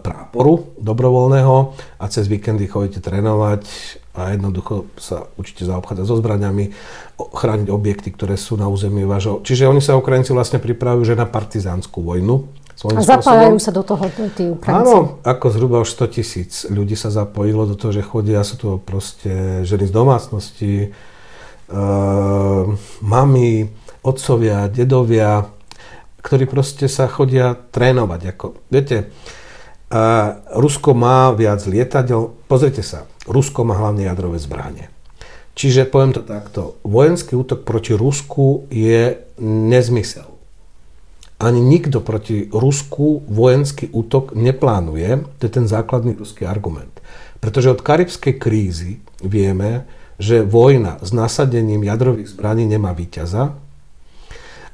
[0.00, 1.56] práporu dobrovoľného
[2.00, 3.68] a cez víkendy chodíte trénovať
[4.16, 6.72] a jednoducho sa učíte zaobchádzať so zbraniami,
[7.20, 9.44] chrániť objekty, ktoré sú na území vášho.
[9.44, 12.48] Čiže oni sa Ukrajinci vlastne pripravujú že na partizánsku vojnu.
[12.80, 13.60] A zapájajú spôsobom.
[13.60, 14.88] sa do toho tí Ukrajinci?
[14.88, 18.68] Áno, ako zhruba už 100 tisíc ľudí sa zapojilo do toho, že chodia, sú to
[18.80, 20.72] proste ženy z domácnosti,
[21.68, 22.64] uh,
[23.04, 23.68] mami,
[24.00, 25.44] otcovia, dedovia,
[26.24, 28.20] ktorí proste sa chodia trénovať.
[28.32, 29.39] Ako, viete, a
[30.54, 32.30] Rusko má viac lietadiel.
[32.46, 34.86] Pozrite sa, Rusko má hlavne jadrové zbranie.
[35.58, 40.30] Čiže poviem to takto, vojenský útok proti Rusku je nezmysel.
[41.40, 47.02] Ani nikto proti Rusku vojenský útok neplánuje, to je ten základný ruský argument.
[47.42, 49.88] Pretože od karibskej krízy vieme,
[50.20, 53.56] že vojna s nasadením jadrových zbraní nemá víťaza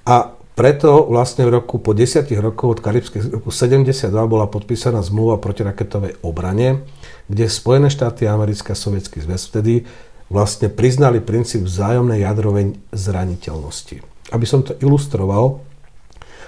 [0.03, 5.37] a preto vlastne v roku po 10 rokov od Karibskej roku 72 bola podpísaná zmluva
[5.37, 6.89] proti raketovej obrane,
[7.29, 9.85] kde Spojené štáty americké a Sovietský zväz vtedy
[10.33, 14.01] vlastne priznali princíp vzájomnej jadrovej zraniteľnosti.
[14.33, 15.61] Aby som to ilustroval,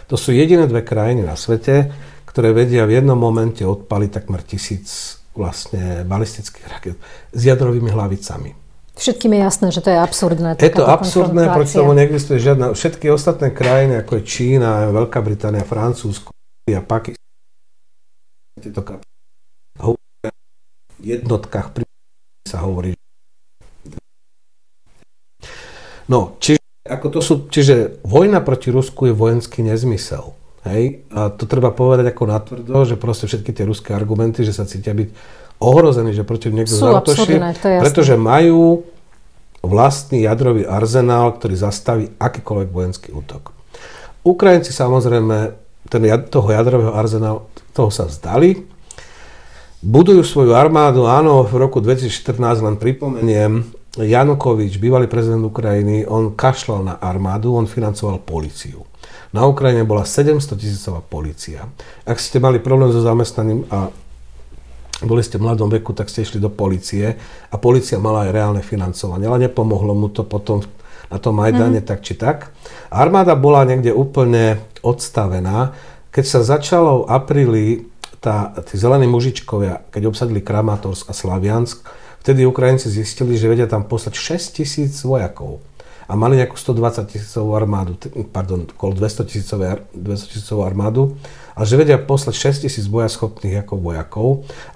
[0.08, 1.92] to sú jediné dve krajiny na svete,
[2.24, 6.96] ktoré vedia v jednom momente odpaliť takmer tisíc vlastne balistických raket
[7.30, 8.67] s jadrovými hlavicami.
[8.98, 10.58] Všetkým je jasné, že to je absurdné.
[10.58, 12.74] Je to absurdné, proti tomu neexistuje žiadna.
[12.74, 16.34] Všetky ostatné krajiny, ako je Čína, Veľká Británia, Francúzsko
[16.68, 17.22] a Pakistan,
[18.58, 18.82] tieto
[19.78, 20.30] hovoria
[20.98, 21.86] v jednotkách
[22.44, 22.98] sa hovorí.
[26.08, 26.58] No, čiže,
[26.88, 30.32] ako to sú, čiže vojna proti Rusku je vojenský nezmysel.
[30.64, 31.04] Hej?
[31.12, 34.96] A to treba povedať ako natvrdo, že proste všetky tie ruské argumenty, že sa cítia
[34.96, 35.08] byť
[35.58, 38.86] ohrození, že proti niekto zautočí, pretože majú
[39.62, 43.50] vlastný jadrový arzenál, ktorý zastaví akýkoľvek vojenský útok.
[44.22, 45.36] Ukrajinci samozrejme
[45.90, 48.66] ten, toho jadrového arzenálu, toho sa vzdali,
[49.82, 53.52] budujú svoju armádu, áno, v roku 2014 len pripomeniem,
[53.98, 58.86] Janukovič, bývalý prezident Ukrajiny, on kašľal na armádu, on financoval policiu.
[59.34, 61.66] Na Ukrajine bola 700 tisícová policia.
[62.06, 63.90] Ak ste mali problém so zamestnaním a
[65.04, 67.14] boli ste v mladom veku, tak ste išli do policie
[67.50, 70.64] a policia mala aj reálne financovanie, ale nepomohlo mu to potom
[71.08, 71.86] na tom Majdane mm.
[71.86, 72.50] tak či tak.
[72.90, 75.72] Armáda bola niekde úplne odstavená.
[76.10, 77.64] Keď sa začalo v apríli
[78.18, 81.86] tá, tí zelení mužičkovia, keď obsadili Kramatorsk a Slaviansk,
[82.26, 85.62] vtedy Ukrajinci zistili, že vedia tam poslať 6 tisíc vojakov
[86.08, 88.00] a mali nejakú 120 tisícovú armádu,
[88.32, 91.14] pardon, okolo 200 tisícovú armádu
[91.58, 94.28] a že vedia poslať 6 tisíc bojaschopných ako vojakov,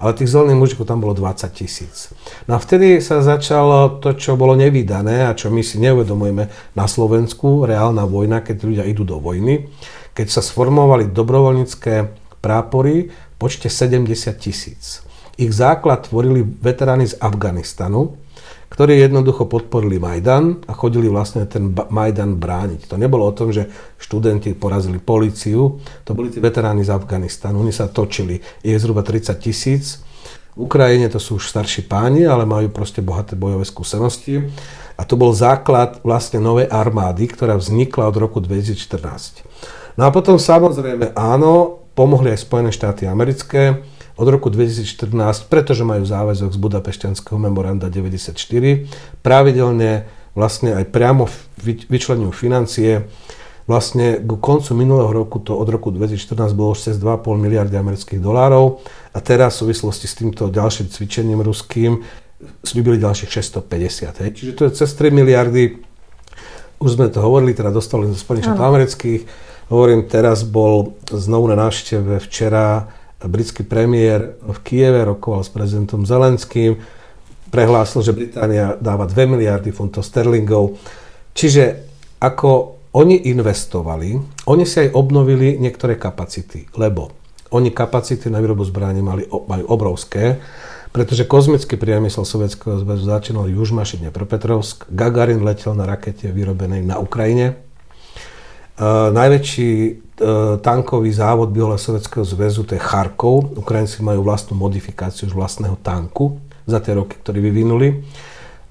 [0.03, 2.11] ale tých zelených mužikov tam bolo 20 tisíc.
[2.43, 6.85] No a vtedy sa začalo to, čo bolo nevydané a čo my si neuvedomujeme na
[6.85, 9.71] Slovensku, reálna vojna, keď ľudia idú do vojny,
[10.11, 11.93] keď sa sformovali dobrovoľnícke
[12.43, 14.99] prápory v počte 70 tisíc.
[15.39, 18.19] Ich základ tvorili veteráni z Afganistanu,
[18.73, 22.89] ktorí jednoducho podporili Majdan a chodili vlastne ten Majdan brániť.
[22.89, 23.69] To nebolo o tom, že
[24.01, 29.37] študenti porazili policiu, to boli tí veteráni z Afganistanu, oni sa točili, je zhruba 30
[29.37, 30.01] tisíc.
[30.57, 34.41] V Ukrajine to sú už starší páni, ale majú proste bohaté bojové skúsenosti.
[34.97, 39.97] A to bol základ vlastne novej armády, ktorá vznikla od roku 2014.
[39.97, 43.81] No a potom samozrejme áno, pomohli aj Spojené štáty americké,
[44.13, 48.35] od roku 2014, pretože majú záväzok z Budapešťanského memoranda 94,
[49.25, 50.05] pravidelne
[50.37, 51.29] vlastne aj priamo
[51.65, 53.09] vyčlenujú financie.
[53.63, 58.19] Vlastne k koncu minulého roku, to od roku 2014 bolo už cez 2,5 miliardy amerických
[58.19, 58.83] dolárov
[59.15, 62.03] a teraz v súvislosti s týmto ďalším cvičením ruským
[62.59, 63.31] slúbili ďalších
[63.63, 64.19] 650.
[64.19, 64.29] Hej.
[64.35, 65.79] Čiže to je cez 3 miliardy.
[66.83, 69.21] Už sme to hovorili, teda dostali zo Spojených štátov amerických.
[69.71, 72.91] Hovorím, teraz bol znovu na návšteve včera
[73.27, 76.79] britský premiér v Kieve, rokoval s prezidentom Zelenským,
[77.53, 80.77] prehlásil, že Británia dáva 2 miliardy funtov sterlingov.
[81.37, 81.85] Čiže
[82.21, 84.17] ako oni investovali,
[84.49, 87.09] oni si aj obnovili niektoré kapacity, lebo
[87.53, 90.41] oni kapacity na výrobu zbraní mali, majú obrovské
[90.93, 94.85] pretože kozmický priemysel Sovietskeho zväzu začínal už mašine Petrovsk.
[94.93, 97.57] Gagarin letel na rakete vyrobenej na Ukrajine.
[98.77, 99.69] Uh, najväčší
[100.61, 103.57] tankový závod bývalého Sovietskeho zväzu to je Charkov.
[103.57, 106.37] Ukrajinci majú vlastnú modifikáciu už vlastného tanku
[106.69, 108.05] za tie roky, ktoré vyvinuli.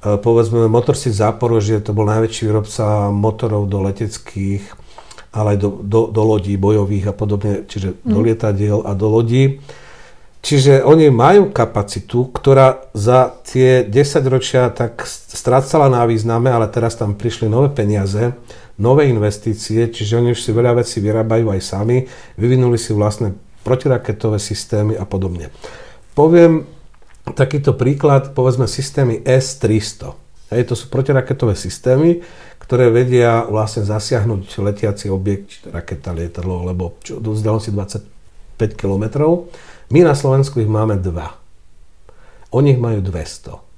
[0.02, 4.66] Uh, povedzme, motorsi Záporožie to bol najväčší výrobca motorov do leteckých,
[5.30, 8.10] ale aj do, do, do lodí bojových a podobne, čiže mm.
[8.10, 9.62] do lietadiel a do lodí.
[10.42, 16.98] Čiže oni majú kapacitu, ktorá za tie 10 ročia tak strácala na význame, ale teraz
[16.98, 18.34] tam prišli nové peniaze,
[18.80, 22.06] nové investície, čiže oni už si veľa vecí vyrábajú aj sami,
[22.36, 25.52] vyvinuli si vlastné protiraketové systémy a podobne.
[26.12, 26.66] Poviem
[27.36, 30.12] takýto príklad, povedzme systémy S-300.
[30.52, 32.20] Hej, to sú protiraketové systémy,
[32.60, 39.48] ktoré vedia vlastne zasiahnuť letiaci objekt, raketa, lietadlo, alebo čo, do vzdialenosti 25 kilometrov
[39.92, 41.36] my na Slovensku ich máme dva.
[42.48, 43.71] Oni ich majú 200.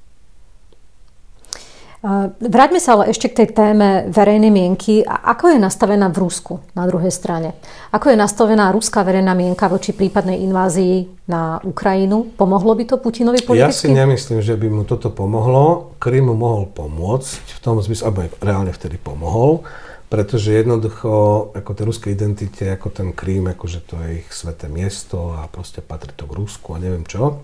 [2.37, 5.01] Vráťme sa ale ešte k tej téme verejnej mienky.
[5.01, 7.57] Ako je nastavená v Rusku na druhej strane?
[7.97, 12.29] Ako je nastavená ruská verejná mienka voči prípadnej invázii na Ukrajinu?
[12.37, 13.65] Pomohlo by to Putinovi politicky?
[13.65, 15.97] Ja si nemyslím, že by mu toto pomohlo.
[15.97, 19.65] Krym mu mohol pomôcť v tom zmysle, alebo reálne vtedy pomohol
[20.05, 25.35] pretože jednoducho ako tej ruskej identite, ako ten Krím, akože to je ich sveté miesto
[25.35, 27.43] a proste patrí to k Rusku a neviem čo.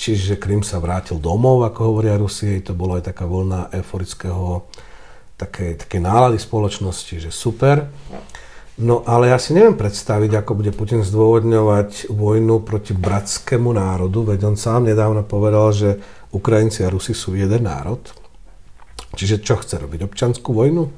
[0.00, 4.64] Čiže Krím sa vrátil domov, ako hovoria Rusie, to bolo aj taká voľná euforického
[5.36, 7.84] také, také nálady spoločnosti, že super.
[8.80, 14.48] No ale ja si neviem predstaviť, ako bude Putin zdôvodňovať vojnu proti bratskému národu, veď
[14.48, 16.00] on sám nedávno povedal, že
[16.32, 18.00] Ukrajinci a Rusi sú jeden národ.
[19.12, 20.08] Čiže čo chce robiť?
[20.08, 20.88] Občanskú vojnu?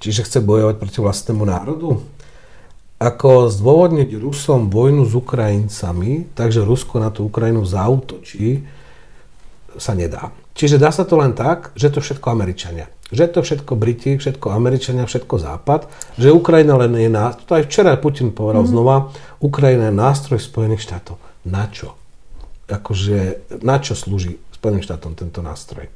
[0.00, 2.00] čiže chce bojovať proti vlastnému národu.
[3.00, 8.60] Ako zdôvodniť Rusom vojnu s Ukrajincami, takže Rusko na tú Ukrajinu zautočí,
[9.80, 10.28] sa nedá.
[10.52, 12.92] Čiže dá sa to len tak, že to všetko Američania.
[13.08, 15.88] Že to všetko Briti, všetko Američania, všetko Západ.
[16.20, 17.46] Že Ukrajina len je nástroj.
[17.48, 18.70] To aj včera Putin povedal mm.
[18.70, 18.96] znova.
[19.40, 21.16] Ukrajina je nástroj Spojených štátov.
[21.48, 21.96] Na čo?
[22.68, 25.88] Akože, na čo slúži Spojeným štátom tento nástroj?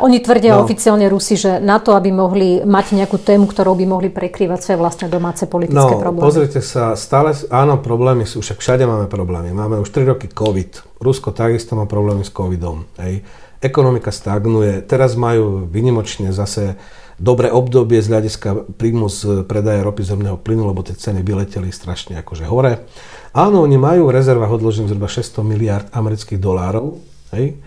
[0.00, 0.64] Oni tvrdia no.
[0.64, 4.78] oficiálne Rusi, že na to, aby mohli mať nejakú tému, ktorou by mohli prekrývať svoje
[4.80, 6.24] vlastné domáce politické no, problémy.
[6.24, 9.52] pozrite sa, stále, áno, problémy sú, však všade máme problémy.
[9.52, 11.00] Máme už 3 roky COVID.
[11.04, 12.88] Rusko takisto má problémy s COVIDom.
[12.98, 13.22] Hej.
[13.60, 14.80] Ekonomika stagnuje.
[14.88, 16.80] Teraz majú vynimočne zase
[17.20, 22.16] dobré obdobie z hľadiska príjmu z predaja ropy zemného plynu, lebo tie ceny vyleteli strašne
[22.24, 22.88] akože hore.
[23.36, 26.96] Áno, oni majú v rezervách odložených zhruba 600 miliard amerických dolárov.
[27.36, 27.60] Hej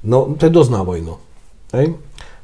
[0.00, 1.14] No, to je dosť na vojnu.
[1.76, 1.96] Hej?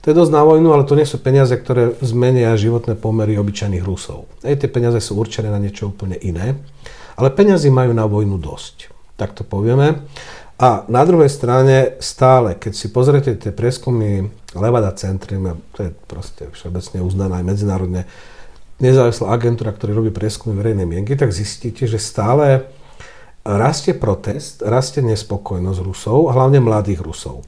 [0.05, 3.83] To je dosť na vojnu, ale to nie sú peniaze, ktoré zmenia životné pomery obyčajných
[3.83, 4.31] Rusov.
[4.47, 6.63] Hej, tie peniaze sú určené na niečo úplne iné,
[7.19, 8.93] ale peniazy majú na vojnu dosť.
[9.19, 10.07] Tak to povieme.
[10.57, 16.49] A na druhej strane stále, keď si pozriete tie prieskumy Levada Centrum, to je proste
[16.55, 18.03] všeobecne uznaná aj medzinárodne
[18.81, 22.69] nezávislá agentúra, ktorá robí prieskumy verejnej mienky, tak zistíte, že stále
[23.47, 27.47] rastie protest, rastie nespokojnosť Rusov, hlavne mladých Rusov.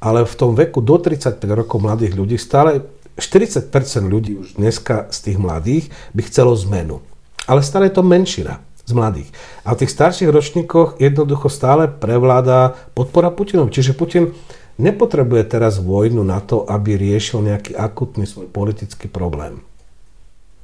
[0.00, 2.80] Ale v tom veku do 35 rokov mladých ľudí stále
[3.20, 3.70] 40%
[4.08, 5.84] ľudí už dneska z tých mladých
[6.16, 6.98] by chcelo zmenu.
[7.44, 9.28] Ale stále je to menšina z mladých.
[9.64, 13.72] A v tých starších ročníkoch jednoducho stále prevláda podpora Putinovi.
[13.72, 14.34] Čiže Putin
[14.76, 19.62] nepotrebuje teraz vojnu na to, aby riešil nejaký akutný svoj politický problém.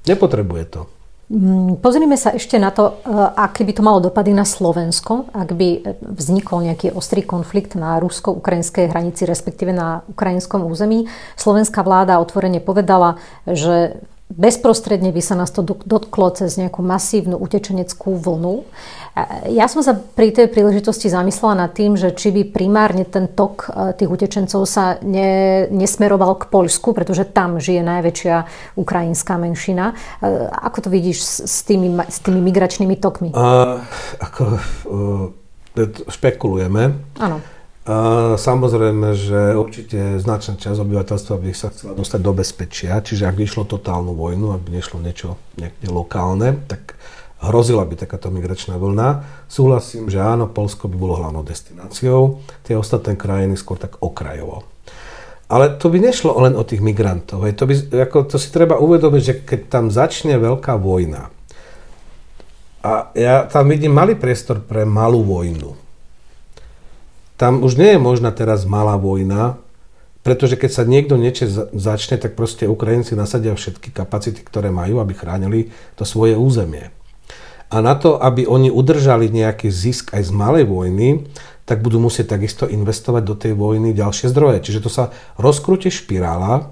[0.08, 0.82] Nepotrebuje to.
[1.30, 5.54] Mm, pozrime sa ešte na to, e, aké by to malo dopady na Slovensko, ak
[5.54, 5.68] by
[6.02, 11.06] vznikol nejaký ostrý konflikt na rusko-ukrajinskej hranici, respektíve na ukrajinskom území.
[11.38, 18.14] Slovenská vláda otvorene povedala, že bezprostredne by sa nás to dotklo cez nejakú masívnu utečeneckú
[18.14, 18.62] vlnu.
[19.50, 23.66] Ja som sa pri tej príležitosti zamyslela nad tým, že či by primárne ten tok
[23.66, 28.36] e, tých utečencov sa ne, nesmeroval k Poľsku, pretože tam žije najväčšia
[28.78, 29.92] ukrajinská menšina.
[30.22, 33.34] E, ako to vidíš s tými, s tými migračnými tokmi?
[33.34, 33.82] Uh,
[34.22, 34.42] ako,
[34.86, 36.94] uh, špekulujeme.
[37.18, 37.42] Áno.
[38.36, 43.42] Samozrejme, že určite značná časť obyvateľstva by sa chcela dostať do bezpečia, čiže ak by
[43.48, 47.00] išlo totálnu vojnu, ak by nešlo niečo niekde lokálne, tak
[47.40, 49.24] hrozila by takáto migračná vlna.
[49.48, 54.68] Súhlasím, že áno, Polsko by bolo hlavnou destináciou, tie ostatné krajiny skôr tak okrajovo.
[55.48, 57.48] Ale to by nešlo len o tých migrantov.
[57.48, 57.74] To, by,
[58.06, 61.32] ako, to si treba uvedomiť, že keď tam začne veľká vojna,
[62.80, 65.79] a ja tam vidím malý priestor pre malú vojnu.
[67.40, 69.56] Tam už nie je možná teraz malá vojna,
[70.20, 75.16] pretože keď sa niekto niečo začne, tak proste Ukrajinci nasadia všetky kapacity, ktoré majú, aby
[75.16, 76.92] chránili to svoje územie.
[77.72, 81.32] A na to, aby oni udržali nejaký zisk aj z malej vojny,
[81.64, 84.60] tak budú musieť takisto investovať do tej vojny ďalšie zdroje.
[84.60, 85.08] Čiže to sa
[85.40, 86.68] rozkrúti špirála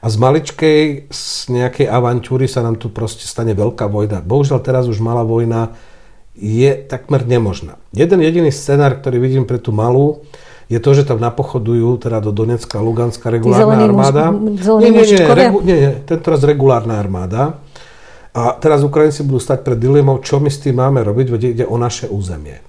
[0.00, 4.26] a z maličkej, z nejakej avantúry sa nám tu proste stane veľká vojna.
[4.26, 5.76] Bohužiaľ teraz už malá vojna
[6.36, 7.80] je takmer nemožná.
[7.90, 10.22] Jeden jediný scenár, ktorý vidím pre tú malú,
[10.70, 14.30] je to, že tam napochodujú teda do Donecka, Luganska regulárna armáda.
[14.30, 17.58] Muž, nie, nie, nie, regu, nie, nie, tento raz regulárna armáda.
[18.30, 21.64] A teraz Ukrajinci budú stať pred dilemou, čo my s tým máme robiť, veď ide
[21.66, 22.62] o naše územie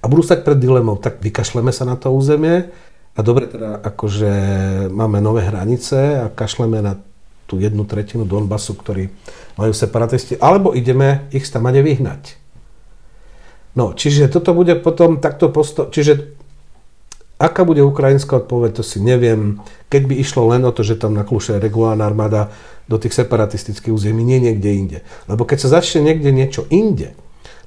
[0.00, 2.72] a budú stať pred dilemou, tak vykašleme sa na to územie
[3.12, 4.32] a dobre teda akože
[4.88, 6.96] máme nové hranice a kašleme na
[7.44, 9.12] tú jednu tretinu Donbasu, ktorí
[9.60, 12.39] majú separatisti, alebo ideme ich tam vyhnať.
[13.80, 15.88] No, čiže toto bude potom takto posto...
[15.88, 16.36] Čiže
[17.40, 19.64] aká bude ukrajinská odpoveď, to si neviem.
[19.88, 22.52] Keď by išlo len o to, že tam naklúše regulárna armáda
[22.84, 24.98] do tých separatistických území, nie niekde inde.
[25.24, 27.16] Lebo keď sa začne niekde niečo inde,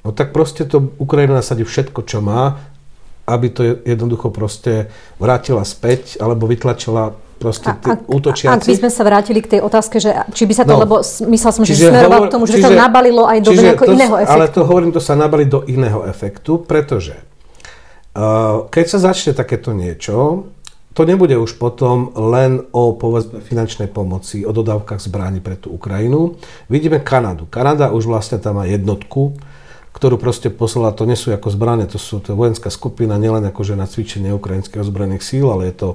[0.04, 2.60] No tak proste to Ukrajina nasadí všetko, čo má,
[3.24, 8.56] aby to jednoducho proste vrátila späť, alebo vytlačila proste tí útočiaci.
[8.56, 10.96] Ak by sme sa vrátili k tej otázke, že či by sa to, no, lebo
[11.04, 14.40] myslel som, že smeroval k tomu, že čiže, to nabalilo aj do nejakého iného efektu.
[14.40, 19.76] Ale to hovorím, to sa nabali do iného efektu, pretože uh, keď sa začne takéto
[19.76, 20.48] niečo,
[20.94, 26.38] to nebude už potom len o povedzme finančnej pomoci, o dodávkach zbraní pre tú Ukrajinu.
[26.70, 27.50] Vidíme Kanadu.
[27.50, 29.34] Kanada už vlastne tam má jednotku,
[29.94, 33.74] ktorú proste poslala, to nie sú ako zbranie, to sú to vojenská skupina, nielen akože
[33.74, 35.90] na cvičenie ukrajinských ozbrojených síl, ale je to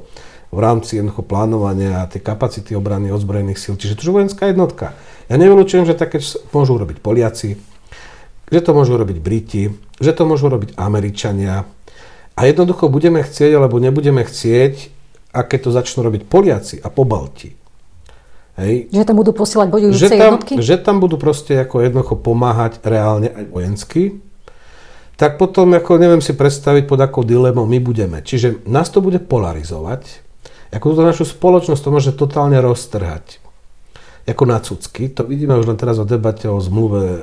[0.49, 3.75] v rámci jednoducho plánovania a tie kapacity obrany ozbrojených síl.
[3.77, 4.97] Čiže to je vojenská jednotka.
[5.29, 6.25] Ja nevylučujem, že také
[6.57, 7.61] môžu urobiť Poliaci,
[8.49, 9.69] že to môžu robiť Briti,
[10.01, 11.69] že to môžu robiť Američania.
[12.33, 14.89] A jednoducho budeme chcieť, alebo nebudeme chcieť,
[15.37, 17.59] aké to začnú robiť Poliaci a Pobalti,
[18.59, 18.91] Hej.
[18.91, 20.55] Že tam budú posielať bojujúce že tam, jednotky?
[20.59, 24.19] Že tam budú proste ako jednoducho pomáhať reálne aj vojensky.
[25.15, 28.19] Tak potom, ako neviem si predstaviť, pod akou dilemou my budeme.
[28.19, 30.27] Čiže nás to bude polarizovať.
[30.69, 33.41] Ako túto našu spoločnosť to môže totálne roztrhať.
[34.29, 35.09] Ako na cucky.
[35.16, 37.19] To vidíme už len teraz o debate o zmluve e,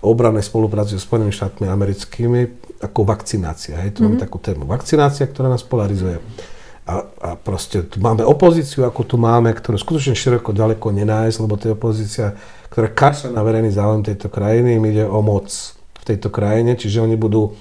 [0.00, 2.40] o obranej spolupráci s Spojenými štátmi americkými
[2.80, 3.76] ako vakcinácia.
[3.84, 4.16] Hej, tu mm-hmm.
[4.16, 4.64] máme takú tému.
[4.64, 6.16] Vakcinácia, ktorá nás polarizuje
[6.86, 11.58] a, a proste tu máme opozíciu, ako tu máme, ktorú skutočne široko ďaleko nenájsť, lebo
[11.58, 12.26] to je opozícia,
[12.70, 15.50] ktorá kašľa na verejný záujem tejto krajiny, im ide o moc
[15.98, 17.58] v tejto krajine, čiže oni budú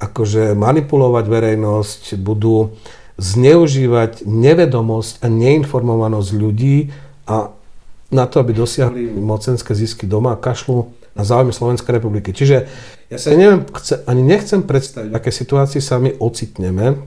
[0.00, 2.72] akože manipulovať verejnosť, budú
[3.18, 6.90] zneužívať nevedomosť a neinformovanosť ľudí
[7.30, 7.54] a
[8.10, 12.34] na to, aby dosiahli mocenské zisky doma a kašľu na záujme Slovenskej republiky.
[12.34, 12.66] Čiže
[13.10, 17.06] ja sa neviem, chce, ani nechcem predstaviť, aké situácii sa my ocitneme,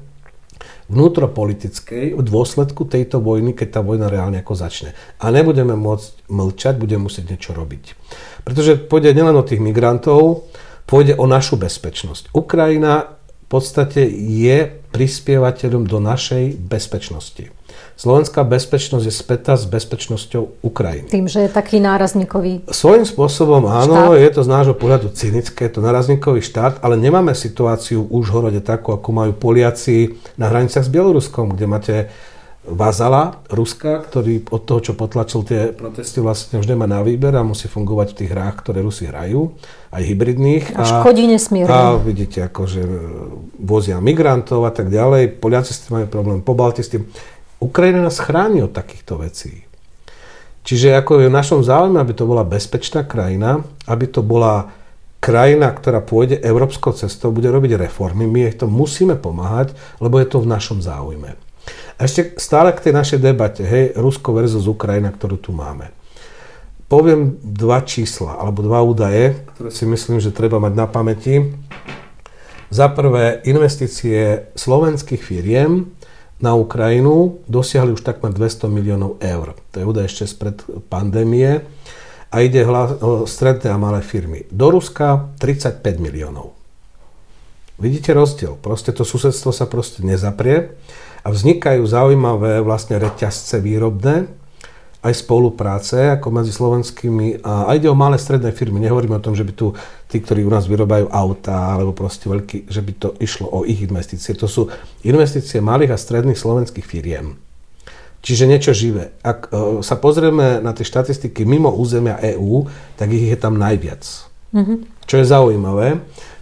[0.88, 4.96] vnútropolitickej v dôsledku tejto vojny, keď tá vojna reálne ako začne.
[5.20, 8.00] A nebudeme môcť mlčať, budeme musieť niečo robiť.
[8.48, 10.48] Pretože pôjde nielen o tých migrantov,
[10.88, 12.32] pôjde o našu bezpečnosť.
[12.32, 13.17] Ukrajina
[13.48, 17.48] v podstate je prispievateľom do našej bezpečnosti.
[17.96, 21.08] Slovenská bezpečnosť je spätá s bezpečnosťou Ukrajiny.
[21.08, 24.20] Tým, že je taký nárazníkový Svojím spôsobom áno, štát.
[24.20, 28.60] je to z nášho pohľadu cynické, je to nárazníkový štát, ale nemáme situáciu v Užhorode
[28.60, 31.96] takú, ako majú Poliaci na hraniciach s Bieloruskom, kde máte
[32.68, 37.40] Vazala, Ruska, ktorý od toho, čo potlačil tie protesty, vlastne už nemá na výber a
[37.40, 39.56] musí fungovať v tých hrách, ktoré Rusi hrajú,
[39.98, 40.66] aj hybridných.
[40.78, 41.74] A, a škodí nesmierne.
[41.74, 42.86] A vidíte, akože
[43.58, 45.42] vozia migrantov a tak ďalej.
[45.42, 47.10] Poliaci s tým majú problém, Pobalti s tým.
[47.58, 49.66] Ukrajina nás chráni od takýchto vecí.
[50.62, 54.70] Čiže ako je v našom záujme, aby to bola bezpečná krajina, aby to bola
[55.24, 60.28] krajina, ktorá pôjde európskou cestou, bude robiť reformy, my jej to musíme pomáhať, lebo je
[60.30, 61.40] to v našom záujme.
[61.98, 65.97] A ešte stále k tej našej debate, hej, Rusko versus Ukrajina, ktorú tu máme.
[66.88, 71.52] Poviem dva čísla, alebo dva údaje, ktoré si myslím, že treba mať na pamäti.
[72.72, 75.92] Za prvé, investície slovenských firiem
[76.40, 79.60] na Ukrajinu dosiahli už takmer 200 miliónov eur.
[79.72, 81.60] To je údaj ešte spred pandémie
[82.32, 82.64] a ide
[83.04, 84.48] o stredné a malé firmy.
[84.48, 86.56] Do Ruska 35 miliónov.
[87.78, 88.58] Vidíte rozdiel.
[88.58, 90.74] Proste to susedstvo sa proste nezaprie
[91.22, 94.47] a vznikajú zaujímavé vlastne reťazce výrobné,
[95.08, 98.84] aj spolupráce ako medzi slovenskými a, a ide o malé stredné firmy.
[98.84, 99.72] Nehovoríme o tom, že by tu
[100.12, 103.80] tí, ktorí u nás vyrobajú auta alebo proste veľký, že by to išlo o ich
[103.80, 104.36] investície.
[104.36, 104.68] To sú
[105.08, 107.40] investície malých a stredných slovenských firiem.
[108.22, 109.16] Čiže niečo živé.
[109.24, 112.68] Ak uh, sa pozrieme na tie štatistiky mimo územia EÚ,
[113.00, 114.04] tak ich je tam najviac.
[114.52, 114.78] Mm-hmm.
[115.08, 115.88] Čo je zaujímavé.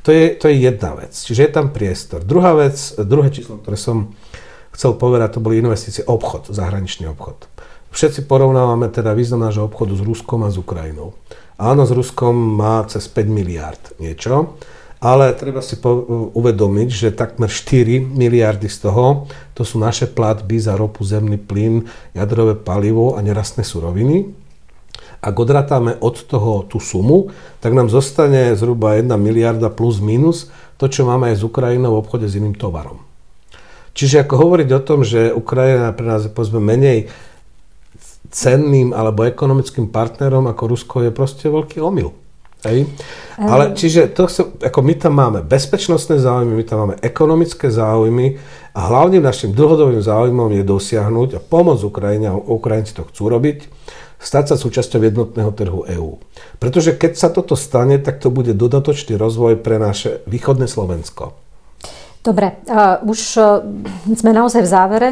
[0.06, 1.14] To je, to je jedna vec.
[1.14, 2.22] Čiže je tam priestor.
[2.26, 4.14] Druhá vec, druhé číslo, ktoré som
[4.74, 7.48] chcel povedať, to boli investície obchod, zahraničný obchod.
[7.96, 11.16] Všetci porovnávame teda význam nášho obchodu s Ruskom a s Ukrajinou.
[11.56, 14.60] Áno, s Ruskom má cez 5 miliard niečo,
[15.00, 16.04] ale treba si po,
[16.36, 21.88] uvedomiť, že takmer 4 miliardy z toho, to sú naše platby za ropu, zemný plyn,
[22.12, 24.44] jadrové palivo a nerastné suroviny
[25.26, 30.86] ak odratáme od toho tú sumu, tak nám zostane zhruba 1 miliarda plus minus to,
[30.86, 33.02] čo máme aj s Ukrajinou v obchode s iným tovarom.
[33.98, 37.10] Čiže ako hovoriť o tom, že Ukrajina pre nás je menej
[38.32, 42.14] cenným alebo ekonomickým partnerom ako Rusko je proste veľký omyl.
[42.66, 42.90] Hej.
[43.38, 44.26] Ale čiže to
[44.66, 48.42] ako my tam máme bezpečnostné záujmy, my tam máme ekonomické záujmy
[48.74, 53.70] a hlavným našim dlhodobým záujmom je dosiahnuť a pomôcť Ukrajine, a Ukrajinci to chcú robiť,
[54.18, 56.18] stať sa súčasťou jednotného trhu EÚ.
[56.58, 61.38] Pretože keď sa toto stane, tak to bude dodatočný rozvoj pre naše východné Slovensko.
[62.26, 63.62] Dobre, uh, už uh,
[64.18, 65.10] sme naozaj v závere.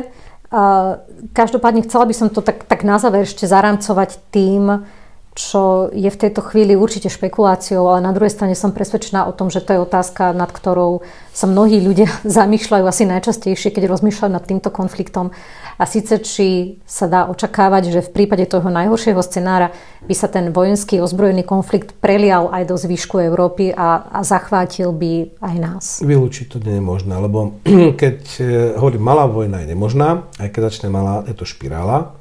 [1.34, 4.86] Každopádne chcela by som to tak, tak na záver ešte zaramcovať tým,
[5.34, 9.50] čo je v tejto chvíli určite špekuláciou, ale na druhej strane som presvedčená o tom,
[9.50, 11.02] že to je otázka, nad ktorou
[11.34, 12.06] sa mnohí ľudia
[12.38, 15.34] zamýšľajú asi najčastejšie, keď rozmýšľajú nad týmto konfliktom.
[15.82, 19.74] A síce, či sa dá očakávať, že v prípade toho najhoršieho scenára
[20.06, 25.34] by sa ten vojenský ozbrojený konflikt prelial aj do zvyšku Európy a, a zachvátil by
[25.42, 25.86] aj nás.
[26.06, 27.58] Vylúčiť to nie je možné, lebo
[28.02, 28.46] keď eh,
[28.78, 32.14] hovorím, malá vojna je nemožná, aj keď začne malá, je to špirála.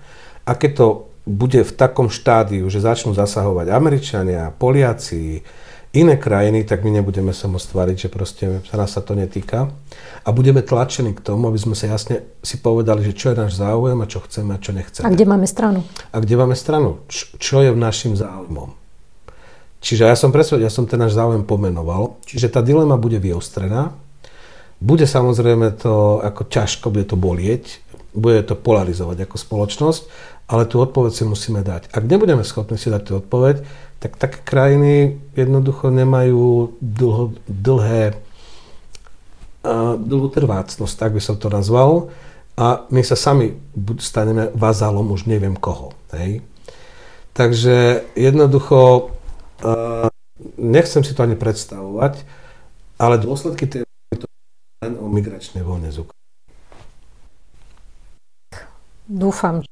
[0.43, 0.87] A keď to
[1.23, 5.43] bude v takom štádiu, že začnú zasahovať Američania, Poliaci,
[5.93, 9.69] iné krajiny, tak my nebudeme sa môcť tváriť, že proste sa nás sa to netýka.
[10.25, 13.61] A budeme tlačení k tomu, aby sme sa jasne si povedali, že čo je náš
[13.61, 15.05] záujem a čo chceme a čo nechceme.
[15.05, 15.85] A kde máme stranu?
[16.11, 17.05] A kde máme stranu?
[17.13, 18.73] Čo, čo je v našim záujmom?
[19.83, 22.23] Čiže ja som presvedčený, ja som ten náš záujem pomenoval.
[22.25, 23.93] Čiže tá dilema bude vyostrená.
[24.83, 27.83] Bude samozrejme to ako ťažko, bude to bolieť,
[28.15, 30.03] bude to polarizovať ako spoločnosť,
[30.49, 31.91] ale tú odpoveď si musíme dať.
[31.95, 33.63] Ak nebudeme schopní si dať tú odpoveď,
[34.03, 38.19] tak také krajiny jednoducho nemajú dlho, dlhé,
[39.63, 42.11] uh, dlhú trvácnosť, tak by som to nazval.
[42.59, 43.57] A my sa sami
[44.03, 45.95] staneme vazalom už neviem koho.
[46.13, 46.45] Hej?
[47.33, 49.09] Takže jednoducho
[49.65, 50.11] uh,
[50.59, 52.27] nechcem si to ani predstavovať,
[53.01, 53.83] ale dôsledky tej
[54.19, 54.27] to
[54.85, 56.21] len o migračnej vojne z Ukrajiny.
[59.09, 59.63] Dúfam,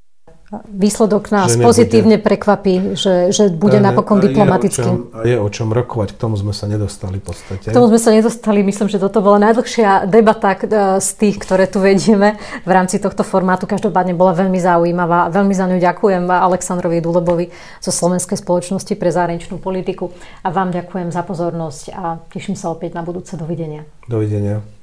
[0.51, 4.83] výsledok nás že pozitívne prekvapí, že, že bude a, napokon a diplomatický.
[4.83, 7.71] Je a je o čom rokovať, k tomu sme sa nedostali v podstate.
[7.71, 10.59] K tomu sme sa nedostali, myslím, že toto bola najdlhšia debata e,
[10.99, 12.35] z tých, ktoré tu vedieme
[12.67, 13.71] v rámci tohto formátu.
[13.71, 15.31] Každopádne bola veľmi zaujímavá.
[15.31, 17.47] Veľmi za ňu ďakujem Aleksandrovi Dulebovi
[17.79, 20.11] zo Slovenskej spoločnosti pre zahraničnú politiku
[20.43, 23.39] a vám ďakujem za pozornosť a teším sa opäť na budúce.
[23.39, 23.87] Dovidenia.
[24.11, 24.80] Dovidenia.